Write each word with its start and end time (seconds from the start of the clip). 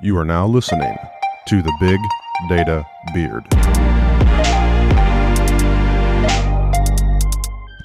You 0.00 0.16
are 0.16 0.24
now 0.24 0.46
listening 0.46 0.96
to 1.48 1.60
the 1.60 1.72
Big 1.80 1.98
Data 2.48 2.86
Beard. 3.12 3.44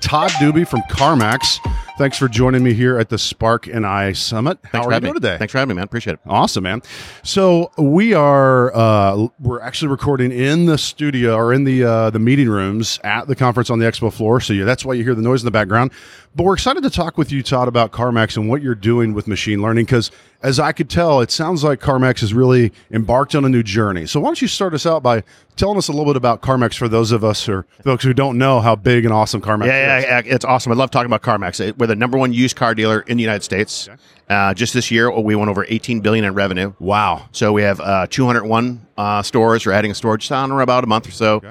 Todd 0.01 0.29
Dube 0.33 0.67
from 0.67 0.81
CarMax. 0.91 1.57
Thanks 1.97 2.17
for 2.17 2.27
joining 2.27 2.63
me 2.63 2.73
here 2.73 2.99
at 2.99 3.09
the 3.09 3.17
Spark 3.17 3.65
and 3.67 3.85
AI 3.85 4.13
Summit. 4.13 4.59
How 4.65 4.69
Thanks 4.69 4.75
are 4.75 4.83
for 4.83 4.89
you 4.89 4.93
having 4.93 5.07
doing 5.07 5.13
me. 5.13 5.19
today? 5.21 5.37
Thanks 5.39 5.51
for 5.53 5.57
having 5.59 5.75
me, 5.75 5.79
man. 5.79 5.85
Appreciate 5.85 6.13
it. 6.15 6.19
Awesome, 6.27 6.63
man. 6.63 6.81
So 7.23 7.71
we 7.77 8.13
are 8.13 8.75
uh, 8.75 9.27
we're 9.39 9.61
actually 9.61 9.89
recording 9.89 10.31
in 10.31 10.65
the 10.65 10.77
studio 10.77 11.35
or 11.35 11.53
in 11.53 11.63
the 11.63 11.83
uh, 11.83 12.09
the 12.11 12.19
meeting 12.19 12.49
rooms 12.49 12.99
at 13.03 13.27
the 13.27 13.35
conference 13.35 13.69
on 13.71 13.79
the 13.79 13.85
expo 13.85 14.11
floor. 14.13 14.39
So 14.39 14.53
you, 14.53 14.65
that's 14.65 14.85
why 14.85 14.93
you 14.93 15.03
hear 15.03 15.15
the 15.15 15.21
noise 15.23 15.41
in 15.41 15.45
the 15.45 15.51
background. 15.51 15.91
But 16.35 16.43
we're 16.45 16.55
excited 16.55 16.81
to 16.81 16.89
talk 16.89 17.15
with 17.19 17.31
you, 17.31 17.43
Todd, 17.43 17.67
about 17.67 17.91
CarMax 17.91 18.37
and 18.37 18.49
what 18.49 18.63
you're 18.63 18.73
doing 18.73 19.13
with 19.13 19.27
machine 19.27 19.61
learning. 19.61 19.85
Because 19.85 20.09
as 20.41 20.59
I 20.59 20.71
could 20.71 20.89
tell, 20.89 21.21
it 21.21 21.29
sounds 21.29 21.63
like 21.63 21.79
CarMax 21.79 22.21
has 22.21 22.33
really 22.33 22.71
embarked 22.89 23.35
on 23.35 23.45
a 23.45 23.49
new 23.49 23.61
journey. 23.61 24.07
So 24.07 24.19
why 24.19 24.29
don't 24.29 24.41
you 24.41 24.47
start 24.47 24.73
us 24.73 24.87
out 24.87 25.03
by 25.03 25.23
telling 25.57 25.77
us 25.77 25.89
a 25.89 25.91
little 25.91 26.05
bit 26.11 26.15
about 26.17 26.41
CarMax 26.41 26.75
for 26.75 26.87
those 26.87 27.11
of 27.11 27.23
us 27.23 27.47
or 27.47 27.67
folks 27.83 28.03
who 28.03 28.15
don't 28.15 28.39
know 28.39 28.61
how 28.61 28.75
big 28.75 29.05
and 29.05 29.13
awesome 29.13 29.41
CarMax 29.41 29.67
Yeah, 29.67 29.97
is? 29.99 30.03
yeah, 30.05 30.21
yeah, 30.25 30.33
it's 30.33 30.43
awesome. 30.43 30.71
I 30.71 30.75
love 30.75 30.89
talking 30.89 31.05
about 31.05 31.21
CarMax. 31.21 31.77
We're 31.77 31.85
the 31.85 31.95
number 31.95 32.17
one 32.17 32.33
used 32.33 32.55
car 32.55 32.73
dealer 32.73 33.01
in 33.01 33.17
the 33.17 33.23
United 33.23 33.43
States. 33.43 33.87
Uh, 34.27 34.55
just 34.55 34.73
this 34.73 34.89
year, 34.89 35.11
we 35.11 35.35
went 35.35 35.51
over 35.51 35.67
18 35.69 35.99
billion 35.99 36.25
in 36.25 36.33
revenue. 36.33 36.73
Wow. 36.79 37.27
So 37.31 37.53
we 37.53 37.61
have 37.61 37.79
uh, 37.79 38.07
201 38.09 38.87
uh, 38.97 39.21
stores. 39.21 39.65
We're 39.65 39.71
adding 39.73 39.91
a 39.91 39.95
storage 39.95 40.29
or 40.31 40.61
about 40.61 40.83
a 40.83 40.87
month 40.87 41.07
or 41.07 41.11
so. 41.11 41.41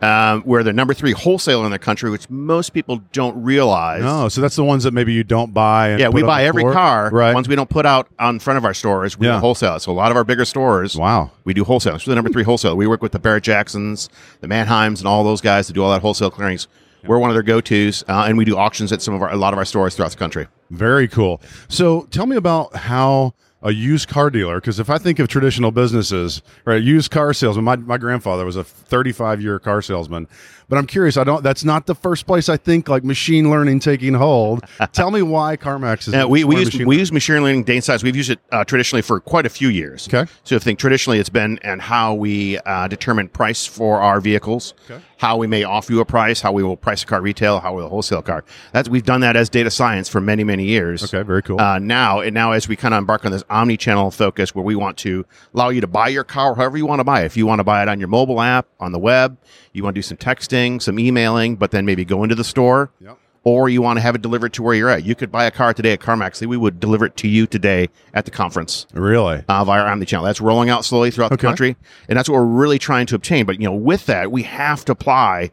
Um, 0.00 0.42
we're 0.44 0.64
the 0.64 0.72
number 0.72 0.94
three 0.94 1.12
wholesaler 1.12 1.64
in 1.64 1.70
the 1.70 1.78
country, 1.78 2.10
which 2.10 2.28
most 2.28 2.70
people 2.70 3.00
don't 3.12 3.40
realize. 3.40 4.02
No, 4.02 4.28
so 4.28 4.40
that's 4.40 4.56
the 4.56 4.64
ones 4.64 4.82
that 4.82 4.92
maybe 4.92 5.12
you 5.12 5.22
don't 5.22 5.54
buy. 5.54 5.90
And 5.90 6.00
Yeah, 6.00 6.08
we 6.08 6.24
buy 6.24 6.44
every 6.44 6.62
floor? 6.64 6.72
car. 6.72 7.10
Right. 7.12 7.32
Ones 7.32 7.48
we 7.48 7.54
don't 7.54 7.70
put 7.70 7.86
out 7.86 8.08
on 8.18 8.40
front 8.40 8.58
of 8.58 8.64
our 8.64 8.74
stores, 8.74 9.16
we 9.16 9.28
Yeah. 9.28 9.34
do 9.34 9.38
wholesale. 9.38 9.78
So 9.78 9.92
a 9.92 9.94
lot 9.94 10.10
of 10.10 10.16
our 10.16 10.24
bigger 10.24 10.44
stores, 10.44 10.96
Wow. 10.96 11.30
we 11.44 11.54
do 11.54 11.62
wholesale. 11.64 11.98
So 12.00 12.08
we're 12.08 12.12
the 12.12 12.14
number 12.16 12.30
three 12.30 12.42
wholesale. 12.42 12.76
We 12.76 12.88
work 12.88 13.00
with 13.00 13.12
the 13.12 13.20
Barrett 13.20 13.44
Jacksons, 13.44 14.08
the 14.40 14.48
Manheims, 14.48 15.00
and 15.00 15.06
all 15.06 15.22
those 15.22 15.40
guys 15.40 15.68
to 15.68 15.72
do 15.72 15.84
all 15.84 15.90
that 15.92 16.00
wholesale 16.02 16.30
clearings. 16.30 16.66
We're 17.06 17.18
one 17.18 17.30
of 17.30 17.34
their 17.34 17.42
go-tos, 17.42 18.04
uh, 18.08 18.24
and 18.28 18.38
we 18.38 18.44
do 18.44 18.56
auctions 18.56 18.92
at 18.92 19.02
some 19.02 19.12
of 19.14 19.22
our 19.22 19.30
a 19.32 19.36
lot 19.36 19.52
of 19.52 19.58
our 19.58 19.64
stores 19.64 19.94
throughout 19.96 20.12
the 20.12 20.16
country. 20.16 20.46
Very 20.70 21.06
cool. 21.08 21.40
So 21.68 22.06
tell 22.10 22.26
me 22.26 22.36
about 22.36 22.74
how 22.76 23.34
a 23.62 23.70
used 23.72 24.08
car 24.08 24.30
dealer, 24.30 24.60
because 24.60 24.80
if 24.80 24.90
I 24.90 24.98
think 24.98 25.18
of 25.18 25.28
traditional 25.28 25.70
businesses, 25.70 26.42
right, 26.64 26.82
used 26.82 27.10
car 27.10 27.32
salesman, 27.32 27.64
my, 27.64 27.76
my 27.76 27.98
grandfather 27.98 28.44
was 28.44 28.56
a 28.56 28.64
35 28.64 29.40
year 29.40 29.58
car 29.58 29.80
salesman. 29.82 30.26
But 30.68 30.78
I'm 30.78 30.86
curious, 30.86 31.16
I 31.18 31.24
don't, 31.24 31.42
that's 31.42 31.64
not 31.64 31.86
the 31.86 31.94
first 31.94 32.26
place 32.26 32.48
I 32.48 32.56
think 32.56 32.88
like 32.88 33.04
machine 33.04 33.50
learning 33.50 33.80
taking 33.80 34.14
hold. 34.14 34.64
tell 34.92 35.10
me 35.10 35.20
why 35.20 35.56
CarMax 35.56 36.08
is. 36.08 36.14
Uh, 36.14 36.26
we 36.26 36.44
we 36.44 36.56
use 36.56 36.66
machine 36.66 36.78
we 36.80 36.84
learning- 36.94 36.98
use 37.00 37.12
machine 37.12 37.42
learning 37.42 37.64
data 37.64 37.82
science. 37.82 38.02
We've 38.02 38.16
used 38.16 38.30
it 38.30 38.38
uh, 38.50 38.64
traditionally 38.64 39.02
for 39.02 39.20
quite 39.20 39.44
a 39.44 39.50
few 39.50 39.68
years. 39.68 40.08
Okay. 40.08 40.30
So 40.44 40.54
you 40.54 40.58
think 40.60 40.78
traditionally, 40.78 41.18
it's 41.18 41.28
been 41.28 41.58
and 41.62 41.82
how 41.82 42.14
we 42.14 42.58
uh, 42.58 42.88
determine 42.88 43.28
price 43.28 43.66
for 43.66 44.00
our 44.00 44.20
vehicles, 44.20 44.72
Okay. 44.90 45.02
How 45.22 45.36
we 45.36 45.46
may 45.46 45.62
offer 45.62 45.92
you 45.92 46.00
a 46.00 46.04
price, 46.04 46.40
how 46.40 46.50
we 46.50 46.64
will 46.64 46.76
price 46.76 47.04
a 47.04 47.06
car 47.06 47.20
retail, 47.22 47.60
how 47.60 47.72
we 47.72 47.80
will 47.80 47.88
wholesale 47.88 48.18
a 48.18 48.22
car. 48.24 48.44
That's 48.72 48.88
we've 48.88 49.04
done 49.04 49.20
that 49.20 49.36
as 49.36 49.48
data 49.48 49.70
science 49.70 50.08
for 50.08 50.20
many 50.20 50.42
many 50.42 50.64
years. 50.64 51.04
Okay, 51.04 51.22
very 51.22 51.42
cool. 51.42 51.60
Uh, 51.60 51.78
now 51.78 52.18
and 52.18 52.34
now 52.34 52.50
as 52.50 52.66
we 52.66 52.74
kind 52.74 52.92
of 52.92 52.98
embark 52.98 53.24
on 53.24 53.30
this 53.30 53.44
omni-channel 53.48 54.10
focus 54.10 54.52
where 54.52 54.64
we 54.64 54.74
want 54.74 54.98
to 54.98 55.24
allow 55.54 55.68
you 55.68 55.80
to 55.80 55.86
buy 55.86 56.08
your 56.08 56.24
car 56.24 56.56
however 56.56 56.76
you 56.76 56.86
want 56.86 56.98
to 56.98 57.04
buy 57.04 57.22
it. 57.22 57.26
If 57.26 57.36
you 57.36 57.46
want 57.46 57.60
to 57.60 57.64
buy 57.64 57.82
it 57.82 57.88
on 57.88 58.00
your 58.00 58.08
mobile 58.08 58.40
app, 58.40 58.66
on 58.80 58.90
the 58.90 58.98
web, 58.98 59.38
you 59.72 59.84
want 59.84 59.94
to 59.94 59.98
do 59.98 60.02
some 60.02 60.16
texting, 60.16 60.82
some 60.82 60.98
emailing, 60.98 61.54
but 61.54 61.70
then 61.70 61.86
maybe 61.86 62.04
go 62.04 62.24
into 62.24 62.34
the 62.34 62.44
store 62.44 62.90
Yep. 63.00 63.16
Or 63.44 63.68
you 63.68 63.82
want 63.82 63.96
to 63.96 64.00
have 64.00 64.14
it 64.14 64.22
delivered 64.22 64.52
to 64.54 64.62
where 64.62 64.74
you're 64.74 64.88
at. 64.88 65.04
You 65.04 65.14
could 65.14 65.32
buy 65.32 65.44
a 65.44 65.50
car 65.50 65.74
today 65.74 65.92
at 65.92 66.00
CarMax. 66.00 66.46
We 66.46 66.56
would 66.56 66.78
deliver 66.78 67.06
it 67.06 67.16
to 67.18 67.28
you 67.28 67.46
today 67.46 67.88
at 68.14 68.24
the 68.24 68.30
conference 68.30 68.86
Really? 68.94 69.42
uh, 69.48 69.64
via 69.64 69.82
our 69.82 69.88
Omnichannel. 69.96 70.24
That's 70.24 70.40
rolling 70.40 70.70
out 70.70 70.84
slowly 70.84 71.10
throughout 71.10 71.32
Okay. 71.32 71.40
the 71.40 71.46
country, 71.48 71.76
and 72.08 72.16
that's 72.18 72.28
what 72.28 72.36
we're 72.36 72.44
really 72.44 72.78
trying 72.78 73.06
to 73.06 73.14
obtain. 73.16 73.44
But 73.46 73.60
you 73.60 73.66
know, 73.66 73.74
with 73.74 74.06
that, 74.06 74.30
we 74.30 74.42
have 74.44 74.84
to 74.86 74.92
apply 74.92 75.50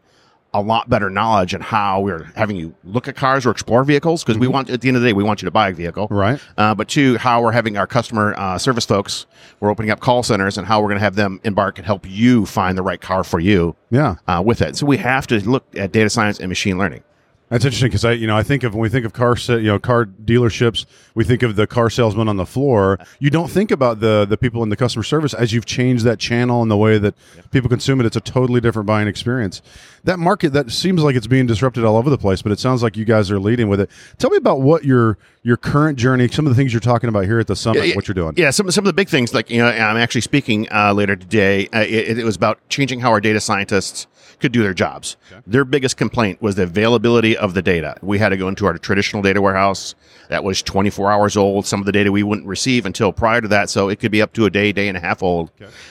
a 0.52 0.60
lot 0.60 0.88
better 0.88 1.08
knowledge 1.08 1.54
on 1.54 1.60
how 1.60 2.00
we're 2.00 2.24
having 2.34 2.56
you 2.56 2.74
look 2.82 3.06
at 3.06 3.14
cars 3.14 3.46
or 3.46 3.50
explore 3.52 3.84
vehicles 3.84 4.24
because 4.24 4.36
we 4.36 4.48
want 4.48 4.68
at 4.68 4.80
the 4.80 4.88
end 4.88 4.96
of 4.96 5.02
the 5.02 5.08
day 5.08 5.12
we 5.12 5.22
want 5.22 5.40
you 5.40 5.46
to 5.46 5.50
buy 5.52 5.68
a 5.68 5.72
vehicle 5.72 6.06
Mm-hmm. 6.06 6.14
Right. 6.16 6.40
uh, 6.58 6.74
but 6.74 6.88
two 6.88 7.16
how 7.18 7.40
we're 7.40 7.52
having 7.52 7.76
our 7.78 7.86
customer 7.86 8.34
uh, 8.36 8.58
service 8.58 8.84
folks 8.84 9.26
we're 9.60 9.70
opening 9.70 9.92
up 9.92 10.00
call 10.00 10.24
centers 10.24 10.58
and 10.58 10.66
how 10.66 10.80
we're 10.80 10.88
going 10.88 10.98
to 10.98 11.04
have 11.04 11.14
them 11.14 11.40
embark 11.44 11.78
and 11.78 11.86
help 11.86 12.04
you 12.04 12.46
find 12.46 12.76
the 12.76 12.82
right 12.82 13.00
car 13.00 13.22
for 13.22 13.38
you 13.38 13.76
Yeah. 13.90 14.16
uh, 14.26 14.42
with 14.44 14.60
it 14.60 14.74
so 14.74 14.86
we 14.86 14.96
have 14.96 15.28
to 15.28 15.38
look 15.48 15.64
at 15.76 15.92
data 15.92 16.10
science 16.10 16.40
and 16.40 16.48
machine 16.48 16.78
learning 16.78 17.04
That's 17.50 17.64
interesting 17.64 17.88
because 17.88 18.04
I, 18.04 18.12
you 18.12 18.28
know, 18.28 18.36
I 18.36 18.44
think 18.44 18.62
of 18.62 18.74
when 18.74 18.82
we 18.82 18.88
think 18.88 19.04
of 19.04 19.12
car, 19.12 19.36
you 19.48 19.62
know, 19.62 19.80
car 19.80 20.06
dealerships, 20.06 20.86
we 21.16 21.24
think 21.24 21.42
of 21.42 21.56
the 21.56 21.66
car 21.66 21.90
salesman 21.90 22.28
on 22.28 22.36
the 22.36 22.46
floor. 22.46 22.96
You 23.18 23.28
don't 23.28 23.50
think 23.50 23.72
about 23.72 23.98
the 23.98 24.24
the 24.24 24.36
people 24.36 24.62
in 24.62 24.68
the 24.68 24.76
customer 24.76 25.02
service 25.02 25.34
as 25.34 25.52
you've 25.52 25.66
changed 25.66 26.04
that 26.04 26.20
channel 26.20 26.62
and 26.62 26.70
the 26.70 26.76
way 26.76 26.96
that 26.98 27.16
people 27.50 27.68
consume 27.68 28.00
it. 28.00 28.06
It's 28.06 28.16
a 28.16 28.20
totally 28.20 28.60
different 28.60 28.86
buying 28.86 29.08
experience. 29.08 29.62
That 30.04 30.20
market 30.20 30.52
that 30.52 30.70
seems 30.70 31.02
like 31.02 31.16
it's 31.16 31.26
being 31.26 31.46
disrupted 31.46 31.84
all 31.84 31.96
over 31.96 32.08
the 32.08 32.18
place, 32.18 32.40
but 32.40 32.52
it 32.52 32.60
sounds 32.60 32.84
like 32.84 32.96
you 32.96 33.04
guys 33.04 33.32
are 33.32 33.40
leading 33.40 33.68
with 33.68 33.80
it. 33.80 33.90
Tell 34.18 34.30
me 34.30 34.36
about 34.36 34.60
what 34.60 34.84
your 34.84 35.18
your 35.42 35.56
current 35.56 35.98
journey, 35.98 36.28
some 36.28 36.46
of 36.46 36.50
the 36.50 36.56
things 36.56 36.72
you're 36.72 36.80
talking 36.80 37.08
about 37.08 37.24
here 37.24 37.38
at 37.38 37.46
the 37.46 37.56
summit, 37.56 37.96
what 37.96 38.06
you're 38.06 38.14
doing. 38.14 38.34
Yeah, 38.36 38.50
some, 38.50 38.70
some 38.70 38.82
of 38.84 38.86
the 38.86 38.92
big 38.92 39.08
things, 39.08 39.32
like, 39.32 39.48
you 39.50 39.58
know, 39.58 39.68
I'm 39.68 39.96
actually 39.96 40.20
speaking 40.20 40.68
uh, 40.70 40.92
later 40.92 41.16
today. 41.16 41.66
Uh, 41.68 41.80
it, 41.80 42.18
it 42.18 42.24
was 42.24 42.36
about 42.36 42.60
changing 42.68 43.00
how 43.00 43.10
our 43.10 43.20
data 43.20 43.40
scientists 43.40 44.06
could 44.38 44.52
do 44.52 44.62
their 44.62 44.74
jobs. 44.74 45.16
Their 45.46 45.64
biggest 45.64 45.96
complaint 45.96 46.42
was 46.42 46.56
the 46.56 46.64
availability 46.64 47.36
of 47.36 47.54
the 47.54 47.62
data. 47.62 47.96
We 48.02 48.18
had 48.18 48.30
to 48.30 48.36
go 48.36 48.48
into 48.48 48.66
our 48.66 48.76
traditional 48.78 49.22
data 49.22 49.40
warehouse 49.40 49.94
that 50.30 50.44
was 50.44 50.62
24 50.62 51.10
hours 51.10 51.36
old. 51.36 51.66
Some 51.66 51.80
of 51.80 51.86
the 51.86 51.92
data 51.92 52.12
we 52.12 52.22
wouldn't 52.22 52.46
receive 52.46 52.86
until 52.86 53.12
prior 53.12 53.40
to 53.40 53.48
that, 53.48 53.68
so 53.68 53.88
it 53.88 53.98
could 53.98 54.12
be 54.12 54.22
up 54.22 54.32
to 54.34 54.46
a 54.46 54.50
day, 54.50 54.70
day 54.70 54.86
and 54.86 54.96
a 54.96 55.00
half 55.00 55.24
old. 55.24 55.50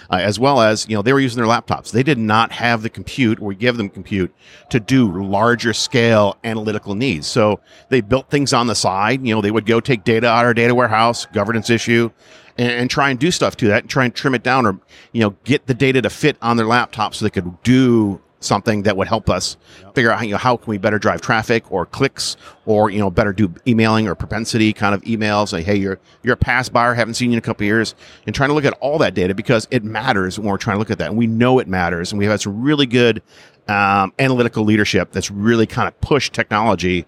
Uh, 0.09 0.15
as 0.15 0.39
well 0.39 0.61
as, 0.61 0.87
you 0.87 0.95
know, 0.95 1.01
they 1.01 1.11
were 1.11 1.19
using 1.19 1.43
their 1.43 1.51
laptops. 1.51 1.91
They 1.91 2.03
did 2.03 2.17
not 2.17 2.53
have 2.53 2.81
the 2.81 2.89
compute, 2.89 3.41
or 3.41 3.45
we 3.47 3.55
give 3.55 3.75
them 3.75 3.89
compute, 3.89 4.33
to 4.69 4.79
do 4.79 5.11
larger 5.21 5.73
scale 5.73 6.37
analytical 6.45 6.95
needs. 6.95 7.27
So 7.27 7.59
they 7.89 7.99
built 7.99 8.29
things 8.29 8.53
on 8.53 8.67
the 8.67 8.75
side. 8.75 9.27
You 9.27 9.35
know, 9.35 9.38
they 9.41 9.51
would 9.51 9.65
go 9.65 9.79
take 9.79 10.03
data 10.03 10.27
out 10.27 10.41
of 10.41 10.47
our 10.47 10.53
data 10.53 10.75
warehouse, 10.75 11.25
governance 11.27 11.69
issue, 11.69 12.09
and, 12.57 12.71
and 12.71 12.89
try 12.89 13.09
and 13.09 13.19
do 13.19 13.31
stuff 13.31 13.55
to 13.57 13.67
that 13.67 13.83
and 13.83 13.89
try 13.89 14.05
and 14.05 14.13
trim 14.13 14.35
it 14.35 14.43
down 14.43 14.65
or, 14.65 14.79
you 15.11 15.21
know, 15.21 15.35
get 15.43 15.65
the 15.67 15.73
data 15.73 16.01
to 16.01 16.09
fit 16.09 16.37
on 16.41 16.57
their 16.57 16.65
laptop 16.65 17.15
so 17.15 17.25
they 17.25 17.29
could 17.29 17.61
do 17.63 18.21
something 18.41 18.83
that 18.83 18.95
would 18.95 19.07
help 19.07 19.29
us 19.29 19.57
figure 19.93 20.11
out, 20.11 20.19
how 20.19 20.23
you 20.23 20.31
know, 20.31 20.37
how 20.37 20.55
can 20.55 20.69
we 20.71 20.77
better 20.77 20.97
drive 20.97 21.21
traffic 21.21 21.69
or 21.71 21.85
clicks 21.85 22.37
or, 22.65 22.89
you 22.89 22.99
know, 22.99 23.09
better 23.09 23.33
do 23.33 23.53
emailing 23.67 24.07
or 24.07 24.15
propensity 24.15 24.71
kind 24.71 24.95
of 24.95 25.01
emails. 25.01 25.51
Like, 25.51 25.65
hey, 25.65 25.75
you're, 25.75 25.99
you're 26.23 26.35
a 26.35 26.37
past 26.37 26.71
buyer, 26.71 26.93
haven't 26.93 27.15
seen 27.15 27.31
you 27.31 27.35
in 27.35 27.39
a 27.39 27.41
couple 27.41 27.63
of 27.63 27.67
years 27.67 27.95
and 28.25 28.33
trying 28.33 28.49
to 28.49 28.53
look 28.53 28.65
at 28.65 28.73
all 28.79 28.97
that 28.99 29.13
data 29.13 29.33
because 29.33 29.67
it 29.71 29.83
matters 29.83 30.39
when 30.39 30.47
we're 30.47 30.57
trying 30.57 30.75
to 30.75 30.79
look 30.79 30.91
at 30.91 30.99
that. 30.99 31.09
And 31.09 31.17
we 31.17 31.27
know 31.27 31.59
it 31.59 31.67
matters. 31.67 32.11
And 32.11 32.19
we've 32.19 32.29
had 32.29 32.41
some 32.41 32.61
really 32.61 32.85
good, 32.85 33.21
um, 33.67 34.13
analytical 34.19 34.63
leadership 34.63 35.11
that's 35.11 35.29
really 35.29 35.67
kind 35.67 35.87
of 35.87 35.99
pushed 36.01 36.33
technology 36.33 37.05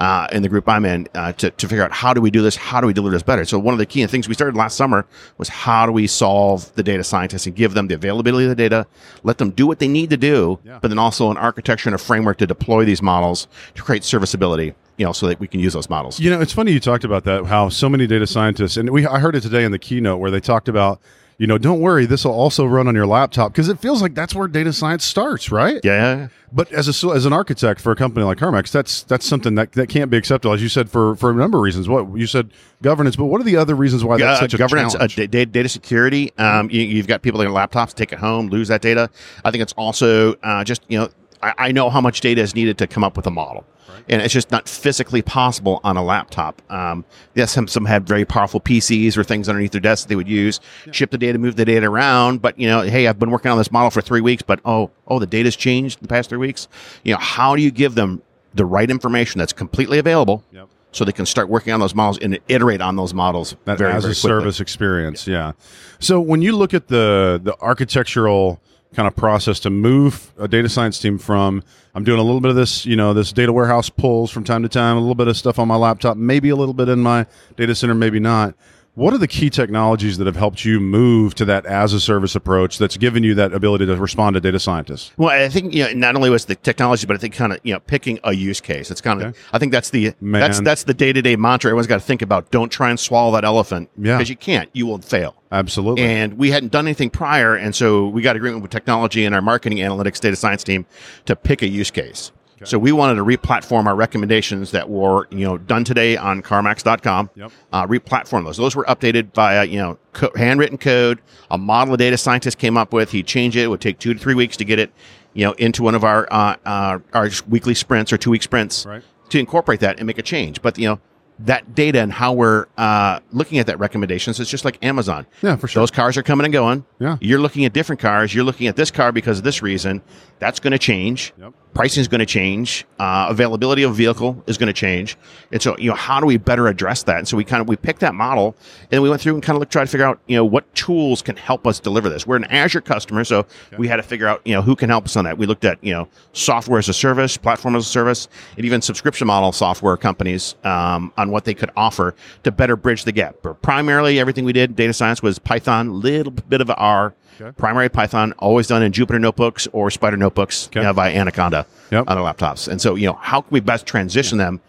uh, 0.00 0.26
in 0.32 0.42
the 0.42 0.48
group 0.48 0.66
I'm 0.68 0.84
in 0.86 1.06
uh, 1.14 1.32
to, 1.34 1.50
to 1.50 1.68
figure 1.68 1.84
out 1.84 1.92
how 1.92 2.14
do 2.14 2.20
we 2.20 2.30
do 2.30 2.42
this? 2.42 2.56
How 2.56 2.80
do 2.80 2.86
we 2.86 2.92
deliver 2.94 3.14
this 3.14 3.22
better? 3.22 3.44
So 3.44 3.58
one 3.58 3.74
of 3.74 3.78
the 3.78 3.86
key 3.86 4.04
things 4.06 4.26
we 4.26 4.34
started 4.34 4.56
last 4.56 4.76
summer 4.76 5.06
was 5.38 5.48
how 5.48 5.84
do 5.86 5.92
we 5.92 6.06
solve 6.06 6.74
the 6.74 6.82
data 6.82 7.04
scientists 7.04 7.46
and 7.46 7.54
give 7.54 7.74
them 7.74 7.86
the 7.88 7.94
availability 7.94 8.46
of 8.46 8.48
the 8.50 8.56
data, 8.56 8.86
let 9.22 9.38
them 9.38 9.50
do 9.50 9.66
what 9.66 9.78
they 9.78 9.88
need 9.88 10.08
to 10.10 10.16
do, 10.16 10.58
Yeah. 10.64 10.78
but 10.80 10.88
then 10.88 10.98
also 10.98 11.30
an 11.30 11.36
architecture 11.36 11.88
and 11.88 11.94
a 11.94 11.98
framework 11.98 12.38
to 12.38 12.46
deploy 12.46 12.84
these 12.84 13.02
models 13.02 13.46
to 13.74 13.82
create 13.82 14.02
serviceability, 14.02 14.74
you 14.96 15.04
know, 15.04 15.12
so 15.12 15.26
that 15.28 15.38
we 15.38 15.46
can 15.46 15.60
use 15.60 15.74
those 15.74 15.90
models. 15.90 16.18
You 16.18 16.30
know, 16.30 16.40
it's 16.40 16.52
funny 16.52 16.72
you 16.72 16.80
talked 16.80 17.04
about 17.04 17.24
that. 17.24 17.44
How 17.46 17.68
so 17.68 17.88
many 17.90 18.06
data 18.06 18.26
scientists, 18.26 18.78
and 18.78 18.88
we 18.90 19.06
I 19.06 19.18
heard 19.18 19.36
it 19.36 19.42
today 19.42 19.64
in 19.64 19.70
the 19.72 19.78
keynote 19.78 20.18
where 20.18 20.30
they 20.30 20.40
talked 20.40 20.68
about, 20.68 20.98
you 21.40 21.46
know, 21.46 21.56
don't 21.56 21.80
worry, 21.80 22.04
this 22.04 22.26
will 22.26 22.32
also 22.34 22.66
run 22.66 22.86
on 22.86 22.94
your 22.94 23.06
laptop 23.06 23.50
because 23.50 23.70
it 23.70 23.78
feels 23.78 24.02
like 24.02 24.14
that's 24.14 24.34
where 24.34 24.46
data 24.46 24.74
science 24.74 25.06
starts, 25.06 25.50
right? 25.50 25.80
Yeah. 25.82 26.28
But 26.52 26.70
as 26.70 26.86
a 26.86 27.08
as 27.08 27.24
an 27.24 27.32
architect 27.32 27.80
for 27.80 27.92
a 27.92 27.96
company 27.96 28.26
like 28.26 28.36
CarMax, 28.36 28.70
that's 28.70 29.04
that's 29.04 29.24
something 29.24 29.54
that 29.54 29.72
that 29.72 29.88
can't 29.88 30.10
be 30.10 30.18
acceptable, 30.18 30.52
as 30.52 30.60
you 30.62 30.68
said 30.68 30.90
for 30.90 31.16
for 31.16 31.30
a 31.30 31.34
number 31.34 31.56
of 31.56 31.62
reasons. 31.62 31.88
What 31.88 32.14
you 32.14 32.26
said, 32.26 32.50
governance, 32.82 33.16
but 33.16 33.24
what 33.26 33.40
are 33.40 33.44
the 33.44 33.56
other 33.56 33.74
reasons 33.74 34.04
why 34.04 34.18
that's 34.18 34.38
Uh, 34.38 34.42
such 34.42 34.52
a 34.52 34.58
governance, 34.58 34.94
uh, 34.94 34.98
challenge? 35.08 35.16
da- 35.16 35.26
da- 35.28 35.44
data 35.46 35.68
security. 35.70 36.30
Um, 36.36 36.68
you, 36.70 36.82
you've 36.82 37.06
got 37.06 37.22
people 37.22 37.40
on 37.40 37.46
their 37.46 37.54
laptops 37.54 37.94
take 37.94 38.12
it 38.12 38.18
home, 38.18 38.48
lose 38.48 38.68
that 38.68 38.82
data. 38.82 39.08
I 39.42 39.50
think 39.50 39.62
it's 39.62 39.72
also 39.78 40.34
uh, 40.42 40.62
just 40.64 40.82
you 40.88 40.98
know 40.98 41.08
I, 41.42 41.54
I 41.58 41.72
know 41.72 41.90
how 41.90 42.00
much 42.00 42.20
data 42.20 42.40
is 42.40 42.54
needed 42.54 42.78
to 42.78 42.86
come 42.86 43.04
up 43.04 43.16
with 43.16 43.26
a 43.26 43.30
model, 43.30 43.64
and 44.08 44.20
it's 44.22 44.34
just 44.34 44.50
not 44.50 44.68
physically 44.68 45.22
possible 45.22 45.80
on 45.84 45.96
a 45.96 46.02
laptop. 46.02 46.60
Um, 46.70 47.04
yes, 47.34 47.52
some 47.52 47.68
some 47.68 47.84
have 47.86 48.04
very 48.04 48.24
powerful 48.24 48.60
PCs 48.60 49.16
or 49.16 49.24
things 49.24 49.48
underneath 49.48 49.72
their 49.72 49.80
desk 49.80 50.04
that 50.04 50.08
they 50.08 50.16
would 50.16 50.28
use, 50.28 50.60
ship 50.92 51.10
the 51.10 51.18
data, 51.18 51.38
move 51.38 51.56
the 51.56 51.64
data 51.64 51.86
around. 51.86 52.42
But 52.42 52.58
you 52.58 52.68
know, 52.68 52.82
hey, 52.82 53.06
I've 53.06 53.18
been 53.18 53.30
working 53.30 53.50
on 53.50 53.58
this 53.58 53.70
model 53.70 53.90
for 53.90 54.00
three 54.00 54.20
weeks, 54.20 54.42
but 54.42 54.60
oh 54.64 54.90
oh 55.08 55.18
the 55.18 55.26
data's 55.26 55.56
changed 55.56 55.98
in 55.98 56.02
the 56.02 56.08
past 56.08 56.28
three 56.28 56.38
weeks. 56.38 56.68
You 57.04 57.12
know, 57.12 57.18
how 57.20 57.56
do 57.56 57.62
you 57.62 57.70
give 57.70 57.94
them 57.94 58.22
the 58.54 58.64
right 58.64 58.90
information 58.90 59.38
that's 59.38 59.52
completely 59.52 59.98
available? 59.98 60.44
Yep. 60.52 60.68
So 60.92 61.04
they 61.04 61.12
can 61.12 61.24
start 61.24 61.48
working 61.48 61.72
on 61.72 61.78
those 61.78 61.94
models 61.94 62.18
and 62.18 62.36
iterate 62.48 62.80
on 62.80 62.96
those 62.96 63.14
models 63.14 63.54
that 63.64 63.78
very, 63.78 63.92
as 63.92 64.02
very 64.02 64.12
a 64.12 64.14
quickly. 64.16 64.28
service 64.28 64.58
experience 64.60 65.24
yeah 65.24 65.52
so 66.00 66.18
when 66.20 66.42
you 66.42 66.56
look 66.56 66.74
at 66.74 66.88
the 66.88 67.40
the 67.40 67.56
architectural 67.60 68.60
kind 68.94 69.06
of 69.06 69.14
process 69.16 69.60
to 69.60 69.70
move 69.70 70.32
a 70.38 70.48
data 70.48 70.68
science 70.68 70.98
team 70.98 71.16
from 71.18 71.62
i'm 71.94 72.02
doing 72.04 72.18
a 72.18 72.22
little 72.22 72.40
bit 72.40 72.50
of 72.50 72.56
this 72.56 72.84
you 72.84 72.96
know 72.96 73.14
this 73.14 73.32
data 73.32 73.52
warehouse 73.52 73.88
pulls 73.88 74.30
from 74.30 74.42
time 74.44 74.62
to 74.62 74.68
time 74.68 74.96
a 74.96 75.00
little 75.00 75.14
bit 75.14 75.28
of 75.28 75.36
stuff 75.36 75.58
on 75.58 75.68
my 75.68 75.76
laptop 75.76 76.16
maybe 76.16 76.48
a 76.48 76.56
little 76.56 76.74
bit 76.74 76.88
in 76.88 76.98
my 77.00 77.24
data 77.56 77.74
center 77.74 77.94
maybe 77.94 78.18
not 78.18 78.54
What 78.94 79.14
are 79.14 79.18
the 79.18 79.28
key 79.28 79.48
technologies 79.48 80.18
that 80.18 80.26
have 80.26 80.34
helped 80.36 80.64
you 80.64 80.80
move 80.80 81.36
to 81.36 81.44
that 81.44 81.64
as 81.64 81.92
a 81.92 82.00
service 82.00 82.34
approach 82.34 82.76
that's 82.78 82.96
given 82.96 83.22
you 83.22 83.34
that 83.36 83.54
ability 83.54 83.86
to 83.86 83.94
respond 83.96 84.34
to 84.34 84.40
data 84.40 84.58
scientists? 84.58 85.12
Well, 85.16 85.30
I 85.30 85.48
think 85.48 85.72
you 85.72 85.84
know, 85.84 85.92
not 85.92 86.16
only 86.16 86.28
was 86.28 86.46
the 86.46 86.56
technology, 86.56 87.06
but 87.06 87.14
I 87.14 87.18
think 87.20 87.32
kind 87.34 87.52
of 87.52 87.60
you 87.62 87.72
know 87.72 87.78
picking 87.80 88.18
a 88.24 88.32
use 88.34 88.60
case. 88.60 88.90
It's 88.90 89.00
kind 89.00 89.22
of 89.22 89.28
Okay. 89.28 89.38
I 89.52 89.58
think 89.60 89.70
that's 89.70 89.90
the 89.90 90.12
Man. 90.20 90.40
that's 90.40 90.60
that's 90.60 90.84
the 90.84 90.92
day 90.92 91.12
to 91.12 91.22
day 91.22 91.36
mantra. 91.36 91.68
Everyone's 91.70 91.86
got 91.86 92.00
to 92.00 92.06
think 92.06 92.20
about. 92.20 92.50
Don't 92.50 92.68
try 92.70 92.90
and 92.90 92.98
swallow 92.98 93.30
that 93.36 93.44
elephant 93.44 93.88
Yeah. 93.96 94.18
because 94.18 94.28
you 94.28 94.36
can't. 94.36 94.68
You 94.72 94.86
will 94.86 94.98
fail. 94.98 95.36
Absolutely. 95.52 96.04
And 96.04 96.34
we 96.34 96.50
hadn't 96.50 96.70
done 96.72 96.86
anything 96.86 97.10
prior, 97.10 97.54
and 97.56 97.74
so 97.74 98.06
we 98.08 98.22
got 98.22 98.36
agreement 98.36 98.62
with 98.62 98.70
technology 98.70 99.24
and 99.24 99.34
our 99.34 99.42
marketing 99.42 99.78
analytics 99.78 100.20
data 100.20 100.36
science 100.36 100.62
team 100.62 100.86
to 101.26 101.34
pick 101.34 101.62
a 101.62 101.68
use 101.68 101.90
case. 101.90 102.30
So 102.62 102.78
we 102.78 102.92
wanted 102.92 103.14
to 103.14 103.22
re-platform 103.22 103.88
our 103.88 103.96
recommendations 103.96 104.72
that 104.72 104.90
were 104.90 105.26
you 105.30 105.46
know 105.46 105.56
done 105.56 105.82
today 105.82 106.18
on 106.18 106.42
CarMax.com. 106.42 107.30
Yep. 107.34 107.52
Uh, 107.72 107.86
re-platform 107.88 108.44
those. 108.44 108.58
Those 108.58 108.76
were 108.76 108.84
updated 108.84 109.32
via 109.32 109.64
you 109.64 109.78
know 109.78 109.98
co- 110.12 110.30
handwritten 110.36 110.76
code. 110.76 111.22
A 111.50 111.56
model 111.56 111.94
a 111.94 111.96
data 111.96 112.18
scientist 112.18 112.58
came 112.58 112.76
up 112.76 112.92
with. 112.92 113.12
He'd 113.12 113.26
change 113.26 113.56
it. 113.56 113.62
It 113.64 113.68
would 113.68 113.80
take 113.80 113.98
two 113.98 114.12
to 114.12 114.20
three 114.20 114.34
weeks 114.34 114.58
to 114.58 114.66
get 114.66 114.78
it 114.78 114.92
you 115.32 115.46
know 115.46 115.52
into 115.52 115.82
one 115.82 115.94
of 115.94 116.04
our 116.04 116.28
uh, 116.30 116.56
uh, 116.66 116.98
our 117.14 117.30
weekly 117.48 117.74
sprints 117.74 118.12
or 118.12 118.18
two 118.18 118.30
week 118.30 118.42
sprints 118.42 118.84
Right. 118.84 119.02
to 119.30 119.38
incorporate 119.38 119.80
that 119.80 119.96
and 119.98 120.06
make 120.06 120.18
a 120.18 120.22
change. 120.22 120.60
But 120.60 120.78
you 120.78 120.86
know 120.86 121.00
that 121.46 121.74
data 121.74 122.00
and 122.00 122.12
how 122.12 122.32
we're 122.32 122.66
uh, 122.76 123.20
looking 123.32 123.58
at 123.58 123.66
that 123.66 123.78
recommendations 123.78 124.40
it's 124.40 124.50
just 124.50 124.64
like 124.64 124.82
Amazon. 124.84 125.26
Yeah, 125.42 125.56
for 125.56 125.68
sure. 125.68 125.80
Those 125.80 125.90
cars 125.90 126.16
are 126.16 126.22
coming 126.22 126.44
and 126.44 126.52
going. 126.52 126.84
Yeah. 126.98 127.16
You're 127.20 127.40
looking 127.40 127.64
at 127.64 127.72
different 127.72 128.00
cars. 128.00 128.34
You're 128.34 128.44
looking 128.44 128.66
at 128.66 128.76
this 128.76 128.90
car 128.90 129.12
because 129.12 129.38
of 129.38 129.44
this 129.44 129.62
reason. 129.62 130.02
That's 130.38 130.60
going 130.60 130.72
to 130.72 130.78
change. 130.78 131.32
Yep. 131.38 131.54
Pricing 131.72 132.00
is 132.00 132.08
going 132.08 132.18
to 132.18 132.26
change. 132.26 132.84
Uh, 132.98 133.26
availability 133.30 133.82
of 133.82 133.94
vehicle 133.94 134.42
is 134.46 134.58
going 134.58 134.66
to 134.66 134.72
change. 134.72 135.16
And 135.52 135.62
so, 135.62 135.76
you 135.78 135.88
know, 135.88 135.96
how 135.96 136.20
do 136.20 136.26
we 136.26 136.36
better 136.36 136.66
address 136.66 137.04
that? 137.04 137.18
And 137.18 137.28
so 137.28 137.36
we 137.36 137.44
kind 137.44 137.60
of 137.60 137.68
we 137.68 137.76
picked 137.76 138.00
that 138.00 138.14
model 138.14 138.56
and 138.90 139.02
we 139.02 139.08
went 139.08 139.22
through 139.22 139.34
and 139.34 139.42
kind 139.42 139.56
of 139.56 139.60
looked, 139.60 139.72
try 139.72 139.82
to 139.82 139.88
figure 139.88 140.06
out, 140.06 140.20
you 140.26 140.36
know, 140.36 140.44
what 140.44 140.72
tools 140.74 141.22
can 141.22 141.36
help 141.36 141.66
us 141.66 141.78
deliver 141.80 142.08
this. 142.08 142.26
We're 142.26 142.36
an 142.36 142.44
Azure 142.44 142.80
customer, 142.80 143.24
so 143.24 143.46
we 143.78 143.88
had 143.88 143.96
to 143.96 144.02
figure 144.02 144.26
out, 144.26 144.42
you 144.44 144.54
know, 144.54 144.62
who 144.62 144.74
can 144.74 144.90
help 144.90 145.04
us 145.04 145.16
on 145.16 145.24
that. 145.24 145.38
We 145.38 145.46
looked 145.46 145.64
at, 145.64 145.82
you 145.82 145.92
know, 145.92 146.08
software 146.32 146.78
as 146.78 146.88
a 146.88 146.92
service, 146.92 147.36
platform 147.36 147.76
as 147.76 147.86
a 147.86 147.88
service, 147.88 148.28
and 148.56 148.66
even 148.66 148.82
subscription 148.82 149.26
model 149.26 149.52
software 149.52 149.96
companies 149.96 150.56
um, 150.64 151.12
on 151.16 151.30
what 151.30 151.44
they 151.44 151.54
could 151.54 151.70
offer 151.76 152.14
to 152.42 152.50
better 152.50 152.76
bridge 152.76 153.04
the 153.04 153.12
gap. 153.12 153.36
But 153.42 153.62
primarily, 153.62 154.18
everything 154.18 154.44
we 154.44 154.52
did, 154.52 154.76
data 154.76 154.92
science, 154.92 155.22
was 155.22 155.38
Python, 155.38 156.00
little 156.00 156.32
bit 156.32 156.60
of 156.60 156.70
R. 156.76 157.14
Okay. 157.40 157.52
Primary 157.56 157.88
Python, 157.88 158.32
always 158.38 158.66
done 158.66 158.82
in 158.82 158.92
Jupyter 158.92 159.20
notebooks 159.20 159.66
or 159.72 159.88
Spyder 159.88 160.18
notebooks 160.18 160.66
Okay. 160.68 160.80
you 160.80 160.84
know, 160.86 160.92
by 160.92 161.12
Anaconda 161.12 161.66
Yep. 161.90 162.04
on 162.08 162.18
our 162.18 162.32
laptops. 162.34 162.68
And 162.68 162.80
so, 162.80 162.94
you 162.94 163.06
know, 163.06 163.18
how 163.20 163.40
can 163.40 163.50
we 163.50 163.60
best 163.60 163.86
transition 163.86 164.38
them 164.38 164.60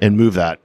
and 0.00 0.16
move 0.16 0.34
that? 0.34 0.58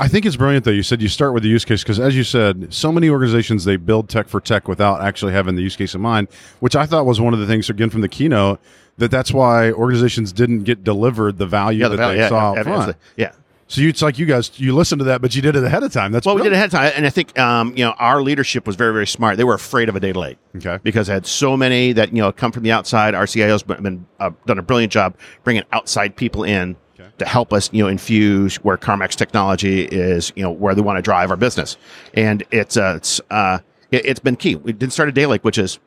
I 0.00 0.08
think 0.08 0.26
it's 0.26 0.34
brilliant 0.36 0.64
though. 0.64 0.72
You 0.72 0.82
said 0.82 1.00
you 1.00 1.08
start 1.08 1.34
with 1.34 1.44
the 1.44 1.48
use 1.48 1.64
case 1.64 1.82
because, 1.84 2.00
as 2.00 2.16
you 2.16 2.24
said, 2.24 2.74
so 2.74 2.90
many 2.90 3.08
organizations 3.08 3.64
they 3.64 3.76
build 3.76 4.08
tech 4.08 4.26
for 4.28 4.40
tech 4.40 4.66
without 4.66 5.00
actually 5.00 5.32
having 5.32 5.54
the 5.54 5.62
use 5.62 5.76
case 5.76 5.94
in 5.94 6.00
mind, 6.00 6.26
which 6.58 6.74
I 6.74 6.84
thought 6.84 7.06
was 7.06 7.20
one 7.20 7.32
of 7.32 7.38
the 7.38 7.46
things 7.46 7.70
again 7.70 7.90
from 7.90 8.00
the 8.00 8.08
keynote 8.08 8.60
that 8.98 9.12
that's 9.12 9.32
why 9.32 9.70
organizations 9.70 10.32
didn't 10.32 10.64
get 10.64 10.82
delivered 10.82 11.38
the 11.38 11.46
value 11.46 11.82
Yeah, 11.82 11.88
that 11.88 11.96
value, 11.96 12.16
they 12.16 12.22
yeah, 12.22 12.28
saw 12.28 12.54
yeah, 12.56 12.92
yeah. 13.16 13.32
So 13.74 13.80
you, 13.80 13.88
it's 13.88 14.02
like 14.02 14.20
you 14.20 14.26
guys 14.26 14.52
you 14.60 14.72
listened 14.72 15.00
to 15.00 15.04
that, 15.06 15.20
but 15.20 15.34
you 15.34 15.42
did 15.42 15.56
it 15.56 15.64
ahead 15.64 15.82
of 15.82 15.92
time. 15.92 16.12
That's 16.12 16.24
Well, 16.24 16.36
we 16.36 16.42
did 16.42 16.52
it 16.52 16.54
ahead 16.54 16.66
of 16.66 16.70
time, 16.70 16.92
and 16.94 17.04
I 17.04 17.10
think 17.10 17.36
um, 17.36 17.76
you 17.76 17.84
know 17.84 17.90
our 17.98 18.22
leadership 18.22 18.68
was 18.68 18.76
very, 18.76 18.92
very 18.92 19.06
smart. 19.06 19.36
They 19.36 19.42
were 19.42 19.54
afraid 19.54 19.88
of 19.88 19.96
a 19.96 20.00
data 20.00 20.16
lake 20.16 20.38
Okay. 20.54 20.78
because 20.84 21.08
they 21.08 21.12
had 21.12 21.26
so 21.26 21.56
many 21.56 21.92
that 21.92 22.12
you 22.14 22.22
know 22.22 22.30
come 22.30 22.52
from 22.52 22.62
the 22.62 22.70
outside. 22.70 23.16
Our 23.16 23.26
CIO's 23.26 23.64
been, 23.64 23.82
been 23.82 24.06
uh, 24.20 24.30
done 24.46 24.60
a 24.60 24.62
brilliant 24.62 24.92
job 24.92 25.16
bringing 25.42 25.64
outside 25.72 26.14
people 26.14 26.44
in 26.44 26.76
Okay. 27.00 27.10
to 27.18 27.24
help 27.24 27.52
us, 27.52 27.68
you 27.72 27.82
know, 27.82 27.88
infuse 27.88 28.54
where 28.62 28.76
CarMax 28.76 29.16
technology 29.16 29.86
is, 29.86 30.32
you 30.36 30.44
know, 30.44 30.52
where 30.52 30.76
they 30.76 30.80
want 30.80 30.98
to 30.98 31.02
drive 31.02 31.30
our 31.32 31.36
business, 31.36 31.76
and 32.14 32.44
it's 32.52 32.76
uh, 32.76 32.94
it's 32.98 33.20
uh, 33.32 33.58
it, 33.90 34.06
it's 34.06 34.20
been 34.20 34.36
key. 34.36 34.54
We 34.54 34.72
didn't 34.72 34.92
start 34.92 35.08
a 35.08 35.12
data 35.12 35.26
lake, 35.30 35.42
which 35.42 35.58
is 35.58 35.80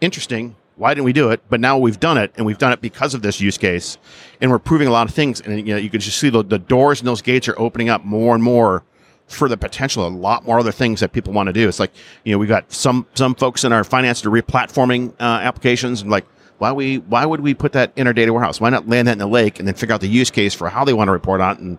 interesting. 0.00 0.56
Why 0.76 0.92
didn't 0.92 1.04
we 1.04 1.12
do 1.12 1.30
it? 1.30 1.40
But 1.48 1.60
now 1.60 1.78
we've 1.78 2.00
done 2.00 2.18
it, 2.18 2.32
and 2.36 2.44
we've 2.44 2.58
done 2.58 2.72
it 2.72 2.80
because 2.80 3.14
of 3.14 3.22
this 3.22 3.40
use 3.40 3.56
case, 3.58 3.96
and 4.40 4.50
we're 4.50 4.58
proving 4.58 4.88
a 4.88 4.90
lot 4.90 5.08
of 5.08 5.14
things. 5.14 5.40
And 5.40 5.56
you 5.66 5.74
know, 5.74 5.76
you 5.80 5.88
can 5.90 6.00
just 6.00 6.18
see 6.18 6.30
the, 6.30 6.42
the 6.42 6.58
doors 6.58 7.00
and 7.00 7.06
those 7.06 7.22
gates 7.22 7.46
are 7.48 7.58
opening 7.58 7.88
up 7.88 8.04
more 8.04 8.34
and 8.34 8.42
more 8.42 8.82
for 9.28 9.48
the 9.48 9.56
potential. 9.56 10.06
A 10.06 10.08
lot 10.08 10.44
more 10.44 10.58
other 10.58 10.72
things 10.72 11.00
that 11.00 11.12
people 11.12 11.32
want 11.32 11.46
to 11.46 11.52
do. 11.52 11.68
It's 11.68 11.78
like 11.78 11.92
you 12.24 12.32
know, 12.32 12.38
we 12.38 12.46
got 12.46 12.72
some 12.72 13.06
some 13.14 13.34
folks 13.36 13.62
in 13.64 13.72
our 13.72 13.84
finance 13.84 14.20
to 14.22 14.30
replatforming 14.30 15.12
uh, 15.20 15.22
applications, 15.42 16.02
and 16.02 16.10
like 16.10 16.26
why 16.58 16.72
we 16.72 16.98
why 16.98 17.24
would 17.24 17.40
we 17.40 17.54
put 17.54 17.72
that 17.72 17.92
in 17.96 18.06
our 18.08 18.12
data 18.12 18.32
warehouse? 18.32 18.60
Why 18.60 18.70
not 18.70 18.88
land 18.88 19.06
that 19.08 19.12
in 19.12 19.18
the 19.18 19.26
lake 19.26 19.58
and 19.60 19.68
then 19.68 19.74
figure 19.76 19.94
out 19.94 20.00
the 20.00 20.08
use 20.08 20.30
case 20.30 20.54
for 20.54 20.68
how 20.68 20.84
they 20.84 20.92
want 20.92 21.08
to 21.08 21.12
report 21.12 21.40
on 21.40 21.56
it 21.56 21.60
and. 21.60 21.78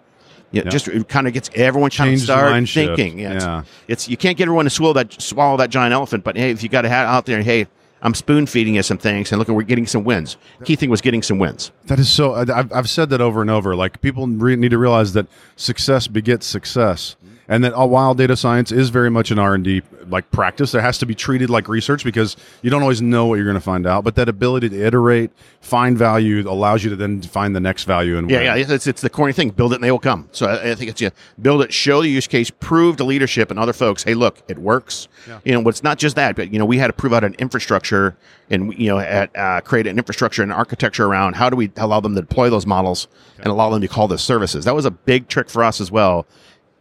You 0.51 0.61
know, 0.61 0.65
Yeah. 0.65 0.71
just 0.71 0.87
it 0.87 1.09
kind 1.09 1.27
of 1.27 1.33
gets 1.33 1.49
everyone 1.55 1.89
kind 1.89 2.11
Change 2.11 2.21
of 2.21 2.25
start 2.25 2.69
thinking. 2.69 3.19
Yeah, 3.19 3.27
it's- 3.31 3.43
Yeah. 3.43 3.63
it's 3.89 4.07
you 4.07 4.15
can't 4.15 4.37
get 4.37 4.43
everyone 4.43 4.63
to 4.65 4.69
swallow 4.69 4.93
that 4.93 5.19
swallow 5.21 5.57
that 5.57 5.69
giant 5.69 5.91
elephant, 5.93 6.23
but 6.23 6.37
hey, 6.37 6.51
if 6.51 6.61
you 6.63 6.69
got 6.69 6.83
to 6.83 6.87
have 6.89 7.09
out 7.09 7.25
there, 7.25 7.41
hey, 7.41 7.65
I'm 8.05 8.13
spoon 8.13 8.45
feeding 8.45 8.75
you 8.75 8.83
some 8.83 8.99
things, 8.99 9.31
and 9.31 9.39
look, 9.39 9.47
we're 9.47 9.63
getting 9.63 9.87
some 9.87 10.03
wins. 10.03 10.37
Key 10.63 10.75
thing 10.75 10.91
was 10.91 11.01
getting 11.01 11.23
some 11.23 11.39
wins. 11.39 11.71
That 11.85 11.97
is 11.97 12.07
so. 12.07 12.35
I've, 12.35 12.71
I've 12.71 12.89
said 12.89 13.09
that 13.09 13.19
over 13.19 13.41
and 13.41 13.49
over. 13.49 13.75
Like 13.75 13.99
people 13.99 14.27
re- 14.27 14.55
need 14.55 14.69
to 14.69 14.77
realize 14.77 15.13
that 15.13 15.25
success 15.55 16.05
begets 16.07 16.45
success, 16.45 17.15
and 17.47 17.63
that 17.63 17.73
uh, 17.79 17.85
while 17.85 18.13
data 18.13 18.35
science 18.35 18.71
is 18.71 18.89
very 18.89 19.09
much 19.09 19.31
an 19.31 19.39
R 19.39 19.53
and 19.53 19.63
D 19.63 19.81
like 20.07 20.29
practice, 20.31 20.71
there 20.71 20.81
has 20.81 20.97
to 20.99 21.05
be 21.05 21.15
treated 21.15 21.49
like 21.49 21.67
research 21.67 22.03
because 22.03 22.35
you 22.61 22.69
don't 22.69 22.81
always 22.81 23.01
know 23.01 23.25
what 23.25 23.35
you're 23.35 23.45
going 23.45 23.55
to 23.55 23.59
find 23.61 23.85
out. 23.87 24.03
But 24.03 24.15
that 24.15 24.29
ability 24.29 24.69
to 24.69 24.81
iterate, 24.85 25.31
find 25.61 25.97
value, 25.97 26.47
allows 26.49 26.83
you 26.83 26.89
to 26.91 26.95
then 26.95 27.21
find 27.21 27.55
the 27.55 27.59
next 27.59 27.83
value. 27.85 28.17
And 28.17 28.29
Yeah, 28.29 28.37
win. 28.55 28.67
yeah, 28.67 28.73
it's, 28.75 28.87
it's 28.87 29.01
the 29.01 29.09
corny 29.09 29.33
thing. 29.33 29.49
Build 29.49 29.71
it 29.71 29.75
and 29.75 29.83
they 29.83 29.91
will 29.91 29.99
come. 29.99 30.29
So 30.31 30.47
I, 30.47 30.71
I 30.71 30.75
think 30.75 30.91
it's 30.91 31.01
you 31.01 31.11
build 31.41 31.61
it, 31.61 31.73
show 31.73 32.01
the 32.01 32.09
use 32.09 32.27
case, 32.27 32.49
prove 32.51 32.97
to 32.97 33.03
leadership 33.03 33.49
and 33.51 33.59
other 33.59 33.73
folks, 33.73 34.03
hey, 34.03 34.13
look, 34.13 34.41
it 34.47 34.59
works. 34.59 35.07
Yeah. 35.27 35.39
You 35.43 35.53
know, 35.53 35.67
it's 35.69 35.83
not 35.83 35.97
just 35.97 36.15
that, 36.15 36.35
but 36.35 36.51
you 36.53 36.59
know, 36.59 36.65
we 36.65 36.77
had 36.77 36.87
to 36.87 36.93
prove 36.93 37.13
out 37.13 37.23
an 37.23 37.35
infrastructure 37.39 38.15
and 38.49 38.77
you 38.77 38.87
know, 38.89 38.99
at 38.99 39.35
uh, 39.35 39.61
create 39.61 39.87
an 39.87 39.97
infrastructure 39.97 40.43
and 40.43 40.51
architecture 40.51 41.05
around 41.05 41.35
how 41.35 41.49
do 41.49 41.55
we 41.55 41.71
allow 41.77 41.99
them 41.99 42.13
to 42.15 42.21
deploy 42.21 42.49
those 42.49 42.65
models 42.67 43.07
and 43.37 43.47
allow 43.47 43.69
them 43.71 43.81
to 43.81 43.87
call 43.87 44.07
this 44.07 44.23
services. 44.23 44.65
That 44.65 44.75
was 44.75 44.85
a 44.85 44.91
big 44.91 45.27
trick 45.27 45.49
for 45.49 45.63
us 45.63 45.81
as 45.81 45.91
well. 45.91 46.25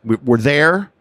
We, 0.05 0.17
we're 0.17 0.39
there, 0.39 0.93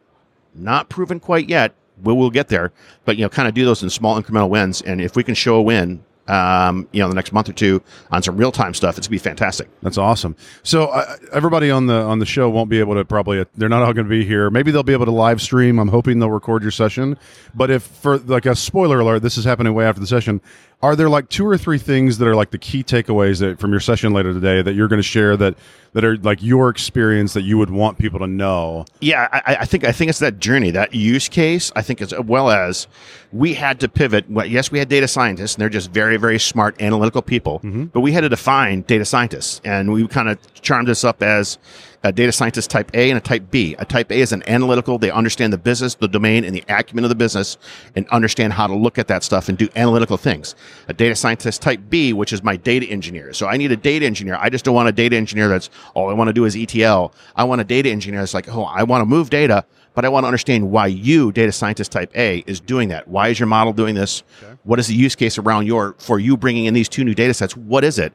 not 0.55 0.89
proven 0.89 1.19
quite 1.19 1.49
yet. 1.49 1.73
We 2.01 2.13
will 2.13 2.31
get 2.31 2.47
there, 2.47 2.71
but 3.05 3.17
you 3.17 3.23
know, 3.23 3.29
kind 3.29 3.47
of 3.47 3.53
do 3.53 3.65
those 3.65 3.83
in 3.83 3.89
small 3.89 4.21
incremental 4.21 4.49
wins. 4.49 4.81
And 4.81 4.99
if 4.99 5.15
we 5.15 5.23
can 5.23 5.35
show 5.35 5.55
a 5.55 5.61
win, 5.61 6.03
um, 6.27 6.87
you 6.91 7.01
know, 7.01 7.09
the 7.09 7.15
next 7.15 7.33
month 7.33 7.49
or 7.49 7.53
two 7.53 7.81
on 8.11 8.23
some 8.23 8.37
real 8.37 8.51
time 8.51 8.73
stuff, 8.73 8.97
it's 8.97 9.07
gonna 9.07 9.15
be 9.15 9.17
fantastic. 9.19 9.67
That's 9.81 9.97
awesome. 9.97 10.35
So 10.63 10.85
uh, 10.85 11.17
everybody 11.33 11.69
on 11.69 11.87
the 11.87 11.95
on 11.95 12.19
the 12.19 12.25
show 12.25 12.49
won't 12.49 12.69
be 12.69 12.79
able 12.79 12.95
to 12.95 13.03
probably 13.03 13.45
they're 13.55 13.69
not 13.69 13.83
all 13.83 13.93
going 13.93 14.05
to 14.05 14.09
be 14.09 14.25
here. 14.25 14.49
Maybe 14.49 14.71
they'll 14.71 14.83
be 14.83 14.93
able 14.93 15.05
to 15.05 15.11
live 15.11 15.41
stream. 15.41 15.79
I'm 15.79 15.89
hoping 15.89 16.19
they'll 16.19 16.31
record 16.31 16.61
your 16.61 16.71
session. 16.71 17.17
But 17.53 17.69
if 17.69 17.83
for 17.83 18.17
like 18.19 18.45
a 18.45 18.55
spoiler 18.55 18.99
alert, 19.01 19.19
this 19.21 19.37
is 19.37 19.43
happening 19.43 19.73
way 19.73 19.85
after 19.85 19.99
the 19.99 20.07
session. 20.07 20.41
Are 20.83 20.97
there 20.97 21.07
like 21.07 21.29
two 21.29 21.47
or 21.47 21.57
three 21.57 21.77
things 21.77 22.17
that 22.17 22.27
are 22.27 22.35
like 22.35 22.51
the 22.51 22.57
key 22.57 22.83
takeaways 22.83 23.39
that 23.39 23.57
from 23.57 23.71
your 23.71 23.79
session 23.79 24.11
later 24.11 24.33
today 24.33 24.61
that 24.61 24.73
you're 24.73 24.89
going 24.89 24.99
to 24.99 25.07
share 25.07 25.37
that 25.37 25.55
that 25.93 26.03
are 26.03 26.17
like 26.17 26.43
your 26.43 26.69
experience 26.69 27.31
that 27.33 27.43
you 27.43 27.57
would 27.57 27.69
want 27.69 27.97
people 27.97 28.19
to 28.19 28.27
know? 28.27 28.83
Yeah, 28.99 29.29
I, 29.31 29.59
I 29.61 29.65
think 29.65 29.85
I 29.85 29.93
think 29.93 30.09
it's 30.09 30.19
that 30.19 30.39
journey, 30.39 30.71
that 30.71 30.93
use 30.93 31.29
case. 31.29 31.71
I 31.73 31.83
think 31.83 32.01
as 32.01 32.13
well 32.19 32.49
as 32.49 32.87
we 33.31 33.53
had 33.53 33.79
to 33.79 33.87
pivot. 33.87 34.29
Well, 34.29 34.45
yes, 34.45 34.71
we 34.71 34.79
had 34.79 34.89
data 34.89 35.07
scientists, 35.07 35.55
and 35.55 35.61
they're 35.61 35.69
just 35.69 35.89
very, 35.89 36.17
very 36.17 36.37
smart, 36.37 36.81
analytical 36.81 37.21
people. 37.21 37.59
Mm-hmm. 37.59 37.85
But 37.85 38.01
we 38.01 38.11
had 38.11 38.21
to 38.21 38.29
define 38.29 38.81
data 38.81 39.05
scientists, 39.05 39.61
and 39.63 39.93
we 39.93 40.05
kind 40.09 40.27
of 40.27 40.37
charmed 40.61 40.89
this 40.89 41.05
up 41.05 41.23
as 41.23 41.59
a 42.03 42.11
data 42.11 42.31
scientist 42.31 42.69
type 42.69 42.91
A 42.93 43.09
and 43.09 43.17
a 43.17 43.21
type 43.21 43.49
B. 43.49 43.75
A 43.79 43.85
type 43.85 44.11
A 44.11 44.15
is 44.15 44.31
an 44.31 44.43
analytical; 44.47 44.97
they 44.97 45.11
understand 45.11 45.53
the 45.53 45.57
business, 45.57 45.95
the 45.95 46.07
domain, 46.07 46.43
and 46.43 46.55
the 46.55 46.63
acumen 46.67 47.05
of 47.05 47.09
the 47.09 47.15
business, 47.15 47.57
and 47.95 48.07
understand 48.09 48.53
how 48.53 48.67
to 48.67 48.75
look 48.75 48.97
at 48.97 49.07
that 49.07 49.23
stuff 49.23 49.49
and 49.49 49.57
do 49.57 49.69
analytical 49.75 50.17
things. 50.17 50.55
A 50.87 50.93
data 50.93 51.15
scientist 51.15 51.61
type 51.61 51.81
B, 51.89 52.13
which 52.13 52.33
is 52.33 52.43
my 52.43 52.55
data 52.55 52.85
engineer. 52.87 53.33
So 53.33 53.47
I 53.47 53.57
need 53.57 53.71
a 53.71 53.77
data 53.77 54.05
engineer. 54.05 54.37
I 54.39 54.49
just 54.49 54.65
don't 54.65 54.75
want 54.75 54.89
a 54.89 54.91
data 54.91 55.15
engineer 55.15 55.47
that's 55.47 55.69
all 55.93 56.09
I 56.09 56.13
want 56.13 56.27
to 56.27 56.33
do 56.33 56.45
is 56.45 56.55
ETL. 56.55 57.13
I 57.35 57.43
want 57.43 57.61
a 57.61 57.63
data 57.63 57.89
engineer 57.89 58.19
that's 58.19 58.33
like, 58.33 58.49
oh, 58.49 58.63
I 58.63 58.83
want 58.83 59.01
to 59.01 59.05
move 59.05 59.29
data, 59.29 59.65
but 59.93 60.05
I 60.05 60.09
want 60.09 60.23
to 60.23 60.27
understand 60.27 60.71
why 60.71 60.87
you, 60.87 61.31
data 61.31 61.51
scientist 61.51 61.91
type 61.91 62.11
A, 62.15 62.43
is 62.47 62.59
doing 62.59 62.89
that. 62.89 63.07
Why 63.07 63.27
is 63.29 63.39
your 63.39 63.47
model 63.47 63.73
doing 63.73 63.95
this? 63.95 64.23
What 64.63 64.79
is 64.79 64.87
the 64.87 64.95
use 64.95 65.15
case 65.15 65.37
around 65.37 65.67
your 65.67 65.95
for 65.99 66.19
you 66.19 66.37
bringing 66.37 66.65
in 66.65 66.73
these 66.73 66.89
two 66.89 67.03
new 67.03 67.13
data 67.13 67.33
sets? 67.33 67.55
What 67.55 67.83
is 67.83 67.99
it? 67.99 68.13